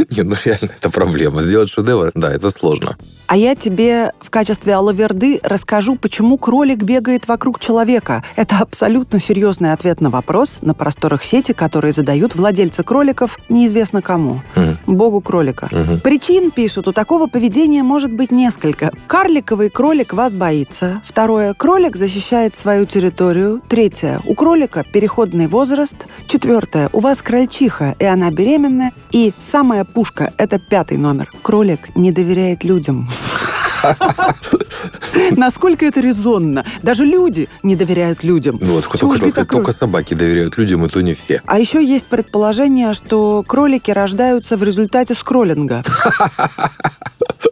Нет, 0.10 0.26
ну 0.26 0.36
реально, 0.44 0.70
это 0.78 0.90
проблема. 0.90 1.42
Сделать 1.42 1.68
что 1.68 1.82
шедевр, 1.88 2.12
да, 2.14 2.32
это 2.32 2.50
сложно. 2.50 2.96
А 3.28 3.36
я 3.36 3.54
тебе 3.54 4.12
в 4.20 4.30
качестве 4.30 4.74
алаверды 4.74 5.38
расскажу, 5.42 5.96
почему 5.96 6.38
кролик 6.38 6.78
бегает 6.78 7.28
вокруг 7.28 7.60
человека. 7.60 8.24
Это 8.36 8.56
абсолютно 8.56 9.20
серьезный 9.20 9.74
ответ 9.74 10.00
на 10.00 10.08
вопрос 10.08 10.60
на 10.62 10.72
просторах 10.72 11.22
сети, 11.22 11.52
которые 11.52 11.92
задают 11.92 12.34
владельцы 12.34 12.82
кроликов 12.82 13.38
неизвестно 13.50 14.00
кому. 14.00 14.40
Mm. 14.54 14.76
Богу 14.86 15.20
кролика. 15.20 15.68
Mm-hmm. 15.70 16.00
Причин, 16.00 16.50
пишут, 16.50 16.88
у 16.88 16.92
такого 16.92 17.26
поведения 17.26 17.82
может 17.82 18.10
быть 18.10 18.30
несколько. 18.30 18.92
Карликовый 19.06 19.68
кролик 19.68 20.14
вас 20.14 20.32
боится. 20.32 21.02
Второе, 21.04 21.52
кролик 21.52 21.96
защищает 21.96 22.56
свою 22.56 22.86
территорию. 22.86 23.60
Третье, 23.68 24.22
у 24.24 24.34
кролика 24.34 24.84
переходный 24.90 25.48
возраст. 25.48 26.06
Четвертое, 26.26 26.88
у 26.94 27.00
вас 27.00 27.20
крольчиха, 27.20 27.94
и 27.98 28.06
она 28.06 28.30
беременная. 28.30 28.92
И 29.10 29.34
самая 29.38 29.84
пушка, 29.84 30.32
это 30.38 30.58
пятый 30.58 30.96
номер. 30.96 31.30
Кролик 31.42 31.77
человек 31.78 31.96
не 31.96 32.12
доверяет 32.12 32.64
людям. 32.64 33.08
Насколько 35.36 35.86
это 35.86 36.00
резонно? 36.00 36.64
Даже 36.82 37.04
люди 37.04 37.48
не 37.62 37.76
доверяют 37.76 38.24
людям. 38.24 38.58
Ну 38.60 38.74
вот, 38.74 38.84
только, 38.98 39.28
сказать, 39.28 39.48
только 39.48 39.72
собаки 39.72 40.14
доверяют 40.14 40.58
людям, 40.58 40.84
и 40.84 40.88
то 40.88 41.00
не 41.00 41.14
все. 41.14 41.42
А 41.46 41.58
еще 41.58 41.84
есть 41.84 42.06
предположение, 42.06 42.92
что 42.92 43.44
кролики 43.46 43.90
рождаются 43.90 44.56
в 44.56 44.62
результате 44.62 45.14
скроллинга. 45.14 45.82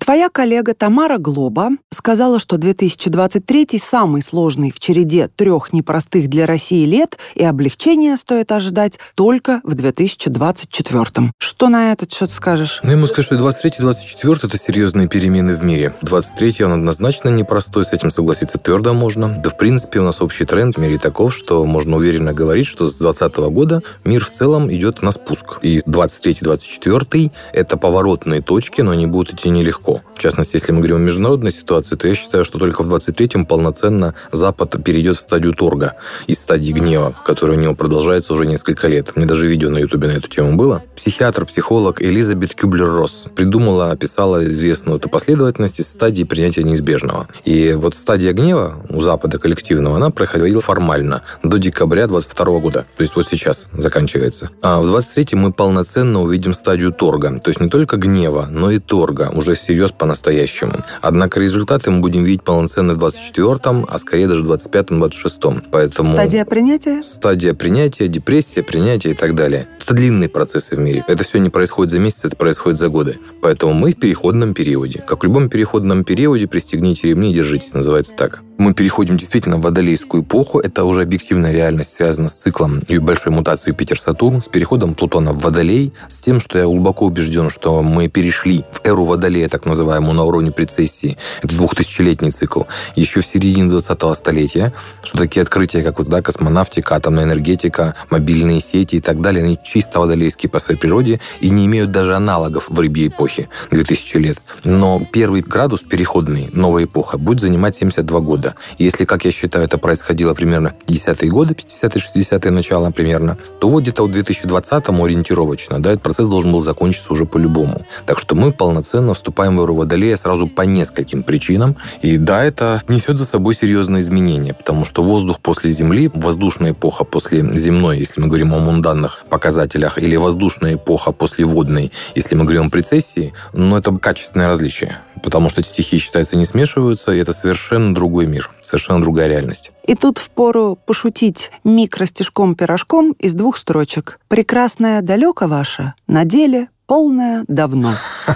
Твоя 0.00 0.28
коллега 0.28 0.74
Тамара 0.74 1.18
Глоба 1.18 1.70
сказала, 1.92 2.38
что 2.38 2.58
2023 2.58 3.78
самый 3.78 4.22
сложный 4.22 4.70
в 4.70 4.80
череде 4.80 5.28
трех 5.28 5.72
непростых 5.72 6.28
для 6.28 6.46
России 6.46 6.84
лет, 6.84 7.18
и 7.34 7.44
облегчения 7.44 8.16
стоит 8.16 8.52
ожидать 8.52 8.98
только 9.14 9.60
в 9.62 9.74
2024. 9.74 11.32
Что 11.38 11.68
на 11.68 11.92
этот 11.92 12.12
счет 12.12 12.32
скажешь? 12.32 12.80
Ну, 12.82 12.90
я 12.90 12.96
могу 12.96 13.08
сказать, 13.08 13.26
что 13.26 13.34
23-24 13.36 14.38
это 14.44 14.58
серьезные 14.58 15.08
перемены 15.08 15.54
в 15.54 15.64
мире. 15.64 15.94
23 16.02 16.64
он 16.64 16.72
однозначно 16.72 17.28
непростой, 17.28 17.84
с 17.84 17.92
этим 17.92 18.10
согласиться 18.10 18.58
твердо 18.58 18.92
можно. 18.94 19.28
Да, 19.42 19.50
в 19.50 19.56
принципе, 19.56 20.00
у 20.00 20.04
нас 20.04 20.20
общий 20.20 20.44
тренд 20.44 20.76
в 20.76 20.80
мире 20.80 20.98
таков, 20.98 21.34
что 21.34 21.64
можно 21.64 21.96
уверенно 21.96 22.32
говорить, 22.32 22.66
что 22.66 22.88
с 22.88 22.98
2020 22.98 23.36
года 23.52 23.82
мир 24.04 24.24
в 24.24 24.30
целом 24.30 24.72
идет 24.72 25.02
на 25.02 25.12
спуск. 25.12 25.58
И 25.62 25.78
23-24 25.80 27.30
это 27.52 27.76
поворотные 27.76 28.42
точки, 28.42 28.80
но 28.80 28.90
они 28.92 29.06
будут 29.06 29.34
идти 29.34 29.48
нелегко 29.48 29.75
легко. 29.76 30.02
В 30.14 30.18
частности, 30.18 30.56
если 30.56 30.72
мы 30.72 30.78
говорим 30.78 30.96
о 30.96 31.00
международной 31.00 31.50
ситуации, 31.50 31.96
то 31.96 32.08
я 32.08 32.14
считаю, 32.14 32.44
что 32.44 32.58
только 32.58 32.82
в 32.82 32.92
23-м 32.92 33.46
полноценно 33.46 34.14
Запад 34.32 34.76
перейдет 34.82 35.16
в 35.16 35.20
стадию 35.20 35.52
торга 35.54 35.94
из 36.26 36.40
стадии 36.40 36.72
гнева, 36.72 37.14
которая 37.24 37.56
у 37.56 37.60
него 37.60 37.74
продолжается 37.74 38.32
уже 38.32 38.46
несколько 38.46 38.88
лет. 38.88 39.14
Мне 39.16 39.26
даже 39.26 39.46
видео 39.46 39.70
на 39.70 39.78
Ютубе 39.78 40.08
на 40.08 40.12
эту 40.12 40.28
тему 40.28 40.56
было. 40.56 40.82
Психиатр, 40.96 41.44
психолог 41.44 42.00
Элизабет 42.02 42.54
Кюблер-Росс 42.54 43.26
придумала, 43.34 43.90
описала 43.90 44.44
известную 44.46 44.98
эту 44.98 45.08
последовательность 45.08 45.80
из 45.80 45.88
стадии 45.88 46.24
принятия 46.24 46.64
неизбежного. 46.64 47.28
И 47.44 47.74
вот 47.74 47.94
стадия 47.94 48.32
гнева 48.32 48.76
у 48.88 49.02
Запада 49.02 49.38
коллективного, 49.38 49.96
она 49.96 50.10
проходила 50.10 50.60
формально 50.60 51.22
до 51.42 51.58
декабря 51.58 52.06
22 52.06 52.60
года. 52.60 52.84
То 52.96 53.02
есть 53.02 53.16
вот 53.16 53.26
сейчас 53.26 53.68
заканчивается. 53.72 54.50
А 54.62 54.80
в 54.80 54.86
23-м 54.86 55.38
мы 55.40 55.52
полноценно 55.52 56.22
увидим 56.22 56.54
стадию 56.54 56.92
торга. 56.92 57.38
То 57.40 57.50
есть 57.50 57.60
не 57.60 57.68
только 57.68 57.96
гнева, 57.96 58.48
но 58.50 58.70
и 58.70 58.78
торга. 58.86 59.30
Уже 59.34 59.54
всерьез 59.66 59.90
по-настоящему. 59.90 60.84
Однако 61.00 61.40
результаты 61.40 61.90
мы 61.90 62.00
будем 62.00 62.22
видеть 62.22 62.44
полноценно 62.44 62.94
в 62.94 63.04
24-м, 63.04 63.86
а 63.88 63.98
скорее 63.98 64.28
даже 64.28 64.44
в 64.44 64.52
25-м, 64.52 65.02
26-м. 65.02 65.64
Поэтому... 65.72 66.12
Стадия 66.12 66.44
принятия? 66.44 67.02
Стадия 67.02 67.52
принятия, 67.52 68.06
депрессия, 68.06 68.62
принятие 68.62 69.14
и 69.14 69.16
так 69.16 69.34
далее. 69.34 69.66
Это 69.82 69.94
длинные 69.94 70.28
процессы 70.28 70.76
в 70.76 70.78
мире. 70.78 71.04
Это 71.08 71.24
все 71.24 71.38
не 71.38 71.50
происходит 71.50 71.90
за 71.90 71.98
месяц, 71.98 72.26
это 72.26 72.36
происходит 72.36 72.78
за 72.78 72.88
годы. 72.88 73.18
Поэтому 73.42 73.74
мы 73.74 73.92
в 73.92 73.96
переходном 73.96 74.54
периоде. 74.54 75.02
Как 75.04 75.22
в 75.22 75.24
любом 75.24 75.48
переходном 75.48 76.04
периоде, 76.04 76.46
пристегните 76.46 77.08
ремни 77.08 77.32
и 77.32 77.34
держитесь, 77.34 77.74
называется 77.74 78.14
так. 78.14 78.40
Мы 78.58 78.72
переходим 78.72 79.18
действительно 79.18 79.58
в 79.58 79.60
водолейскую 79.60 80.22
эпоху. 80.22 80.60
Это 80.60 80.84
уже 80.84 81.02
объективная 81.02 81.52
реальность 81.52 81.92
связана 81.92 82.30
с 82.30 82.34
циклом 82.34 82.80
и 82.88 82.96
большой 82.96 83.32
мутацией 83.32 83.76
Питер-Сатурн, 83.76 84.40
с 84.40 84.48
переходом 84.48 84.94
Плутона 84.94 85.34
в 85.34 85.40
Водолей, 85.40 85.92
с 86.08 86.20
тем, 86.20 86.40
что 86.40 86.58
я 86.58 86.64
глубоко 86.64 87.04
убежден, 87.04 87.50
что 87.50 87.82
мы 87.82 88.08
перешли 88.08 88.64
в 88.70 88.86
эру 88.86 89.04
Водолея, 89.04 89.48
так 89.48 89.66
называемую, 89.66 90.14
на 90.14 90.24
уровне 90.24 90.52
прецессии. 90.52 91.18
Это 91.42 91.54
двухтысячелетний 91.54 92.30
цикл. 92.30 92.62
Еще 92.94 93.20
в 93.20 93.26
середине 93.26 93.68
20-го 93.70 94.14
столетия, 94.14 94.72
что 95.02 95.18
такие 95.18 95.42
открытия, 95.42 95.82
как 95.82 95.98
вот, 95.98 96.08
да, 96.08 96.22
космонавтика, 96.22 96.96
атомная 96.96 97.24
энергетика, 97.24 97.94
мобильные 98.08 98.60
сети 98.60 98.96
и 98.96 99.00
так 99.00 99.20
далее, 99.20 99.44
они 99.44 99.58
чисто 99.62 100.00
водолейские 100.00 100.48
по 100.48 100.60
своей 100.60 100.80
природе 100.80 101.20
и 101.40 101.50
не 101.50 101.66
имеют 101.66 101.90
даже 101.90 102.16
аналогов 102.16 102.70
в 102.70 102.80
рыбьей 102.80 103.08
эпохе 103.08 103.50
2000 103.70 104.16
лет. 104.16 104.38
Но 104.64 105.06
первый 105.12 105.42
градус 105.42 105.82
переходный, 105.82 106.48
новая 106.52 106.84
эпоха, 106.84 107.18
будет 107.18 107.40
занимать 107.40 107.76
72 107.76 108.20
года. 108.20 108.45
Если, 108.78 109.04
как 109.04 109.24
я 109.24 109.32
считаю, 109.32 109.64
это 109.64 109.78
происходило 109.78 110.34
примерно 110.34 110.74
в 110.86 110.90
50-е 110.90 111.30
годы, 111.30 111.54
50-е, 111.54 112.22
60-е 112.22 112.50
начало 112.50 112.90
примерно, 112.90 113.38
то 113.60 113.68
вот 113.68 113.82
где-то 113.82 114.06
в 114.06 114.10
2020-м 114.10 115.02
ориентировочно, 115.02 115.82
да, 115.82 115.90
этот 115.90 116.02
процесс 116.02 116.26
должен 116.26 116.52
был 116.52 116.60
закончиться 116.60 117.12
уже 117.12 117.24
по-любому. 117.24 117.84
Так 118.06 118.18
что 118.18 118.34
мы 118.34 118.52
полноценно 118.52 119.14
вступаем 119.14 119.56
в 119.56 119.62
эру 119.62 119.74
Водолея 119.74 120.16
сразу 120.16 120.46
по 120.46 120.62
нескольким 120.62 121.22
причинам. 121.22 121.76
И 122.02 122.16
да, 122.16 122.44
это 122.44 122.82
несет 122.88 123.16
за 123.18 123.26
собой 123.26 123.54
серьезные 123.54 124.00
изменения, 124.00 124.54
потому 124.54 124.84
что 124.84 125.02
воздух 125.02 125.40
после 125.40 125.70
Земли, 125.70 126.10
воздушная 126.14 126.72
эпоха 126.72 127.04
после 127.04 127.42
земной, 127.52 127.98
если 127.98 128.20
мы 128.20 128.28
говорим 128.28 128.54
о 128.54 128.58
мунданных 128.58 129.24
показателях, 129.28 129.98
или 129.98 130.16
воздушная 130.16 130.74
эпоха 130.74 131.12
после 131.12 131.44
водной, 131.44 131.92
если 132.14 132.34
мы 132.34 132.44
говорим 132.44 132.66
о 132.66 132.70
прецессии, 132.70 133.32
ну, 133.52 133.76
это 133.76 133.96
качественное 133.98 134.48
различие. 134.48 134.98
потому 135.22 135.48
что 135.48 135.60
эти 135.60 135.68
стихи, 135.68 135.98
считается, 135.98 136.36
не 136.36 136.44
смешиваются, 136.44 137.12
и 137.12 137.18
это 137.18 137.32
совершенно 137.32 137.94
другой 137.94 138.26
мир, 138.26 138.35
совершенно 138.60 139.00
другая 139.00 139.28
реальность. 139.28 139.72
И 139.86 139.94
тут 139.94 140.18
впору 140.18 140.78
пошутить 140.86 141.50
микростишком-пирожком 141.64 143.12
из 143.18 143.34
двух 143.34 143.56
строчек. 143.56 144.20
«Прекрасная 144.28 145.02
далеко 145.02 145.46
ваша, 145.46 145.94
на 146.06 146.24
деле 146.24 146.68
полная 146.86 147.44
давно». 147.48 147.94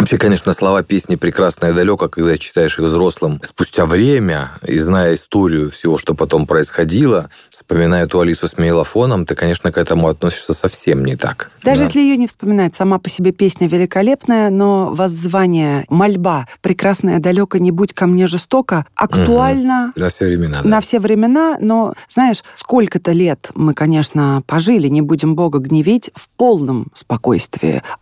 Вообще, 0.00 0.16
конечно, 0.16 0.54
слова 0.54 0.82
песни 0.82 1.16
«Прекрасное 1.16 1.74
далеко», 1.74 2.08
когда 2.08 2.38
читаешь 2.38 2.78
их 2.78 2.86
взрослым 2.86 3.38
спустя 3.44 3.84
время 3.84 4.52
и 4.66 4.78
зная 4.78 5.14
историю 5.14 5.70
всего, 5.70 5.98
что 5.98 6.14
потом 6.14 6.46
происходило, 6.46 7.28
вспоминая 7.50 8.04
эту 8.04 8.18
Алису 8.18 8.48
с 8.48 8.56
мейлофоном, 8.56 9.26
ты, 9.26 9.34
конечно, 9.34 9.70
к 9.70 9.76
этому 9.76 10.08
относишься 10.08 10.54
совсем 10.54 11.04
не 11.04 11.16
так. 11.16 11.50
Даже 11.62 11.80
да. 11.82 11.84
если 11.84 12.00
ее 12.00 12.16
не 12.16 12.26
вспоминать, 12.26 12.74
сама 12.74 12.98
по 12.98 13.10
себе 13.10 13.32
песня 13.32 13.68
великолепная, 13.68 14.48
но 14.48 14.90
воззвание, 14.90 15.84
мольба 15.90 16.46
«Прекрасное 16.62 17.18
далеко, 17.18 17.58
не 17.58 17.70
будь 17.70 17.92
ко 17.92 18.06
мне 18.06 18.26
жестоко» 18.26 18.86
актуально... 18.94 19.92
Угу. 19.94 20.00
На 20.00 20.08
все 20.08 20.24
времена. 20.24 20.62
Да. 20.62 20.68
На 20.68 20.80
все 20.80 20.98
времена, 20.98 21.58
но, 21.60 21.92
знаешь, 22.08 22.42
сколько-то 22.54 23.12
лет 23.12 23.50
мы, 23.54 23.74
конечно, 23.74 24.42
пожили, 24.46 24.88
не 24.88 25.02
будем 25.02 25.34
Бога 25.34 25.58
гневить, 25.58 26.10
в 26.14 26.30
полном 26.30 26.86
спокойствии. 26.94 27.19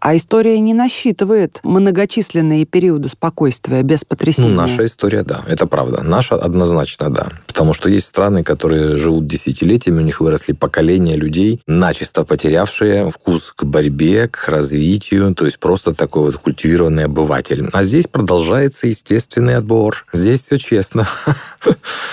А 0.01 0.17
история 0.17 0.59
не 0.61 0.75
насчитывает 0.75 1.61
многочисленные 1.63 2.65
периоды 2.65 3.09
спокойствия 3.09 3.83
без 3.83 4.05
потрясения. 4.05 4.49
Ну, 4.49 4.57
наша 4.57 4.87
история, 4.87 5.23
да, 5.23 5.43
это 5.47 5.67
правда. 5.67 6.03
Наша 6.03 6.37
однозначно, 6.37 7.11
да. 7.11 7.29
Потому 7.47 7.75
что 7.75 7.89
есть 7.89 8.07
страны, 8.07 8.45
которые 8.45 8.97
живут 8.97 9.27
десятилетиями, 9.27 9.99
у 9.99 10.05
них 10.05 10.21
выросли 10.21 10.53
поколения 10.53 11.17
людей, 11.17 11.61
начисто 11.67 12.25
потерявшие 12.25 13.11
вкус 13.11 13.53
к 13.55 13.65
борьбе, 13.65 14.29
к 14.29 14.49
развитию, 14.49 15.35
то 15.35 15.45
есть 15.45 15.59
просто 15.59 15.95
такой 15.95 16.27
вот 16.27 16.37
культивированный 16.37 17.05
обыватель. 17.05 17.69
А 17.73 17.85
здесь 17.85 18.07
продолжается 18.07 18.87
естественный 18.87 19.57
отбор. 19.57 20.05
Здесь 20.13 20.43
все 20.43 20.59
честно. 20.59 21.09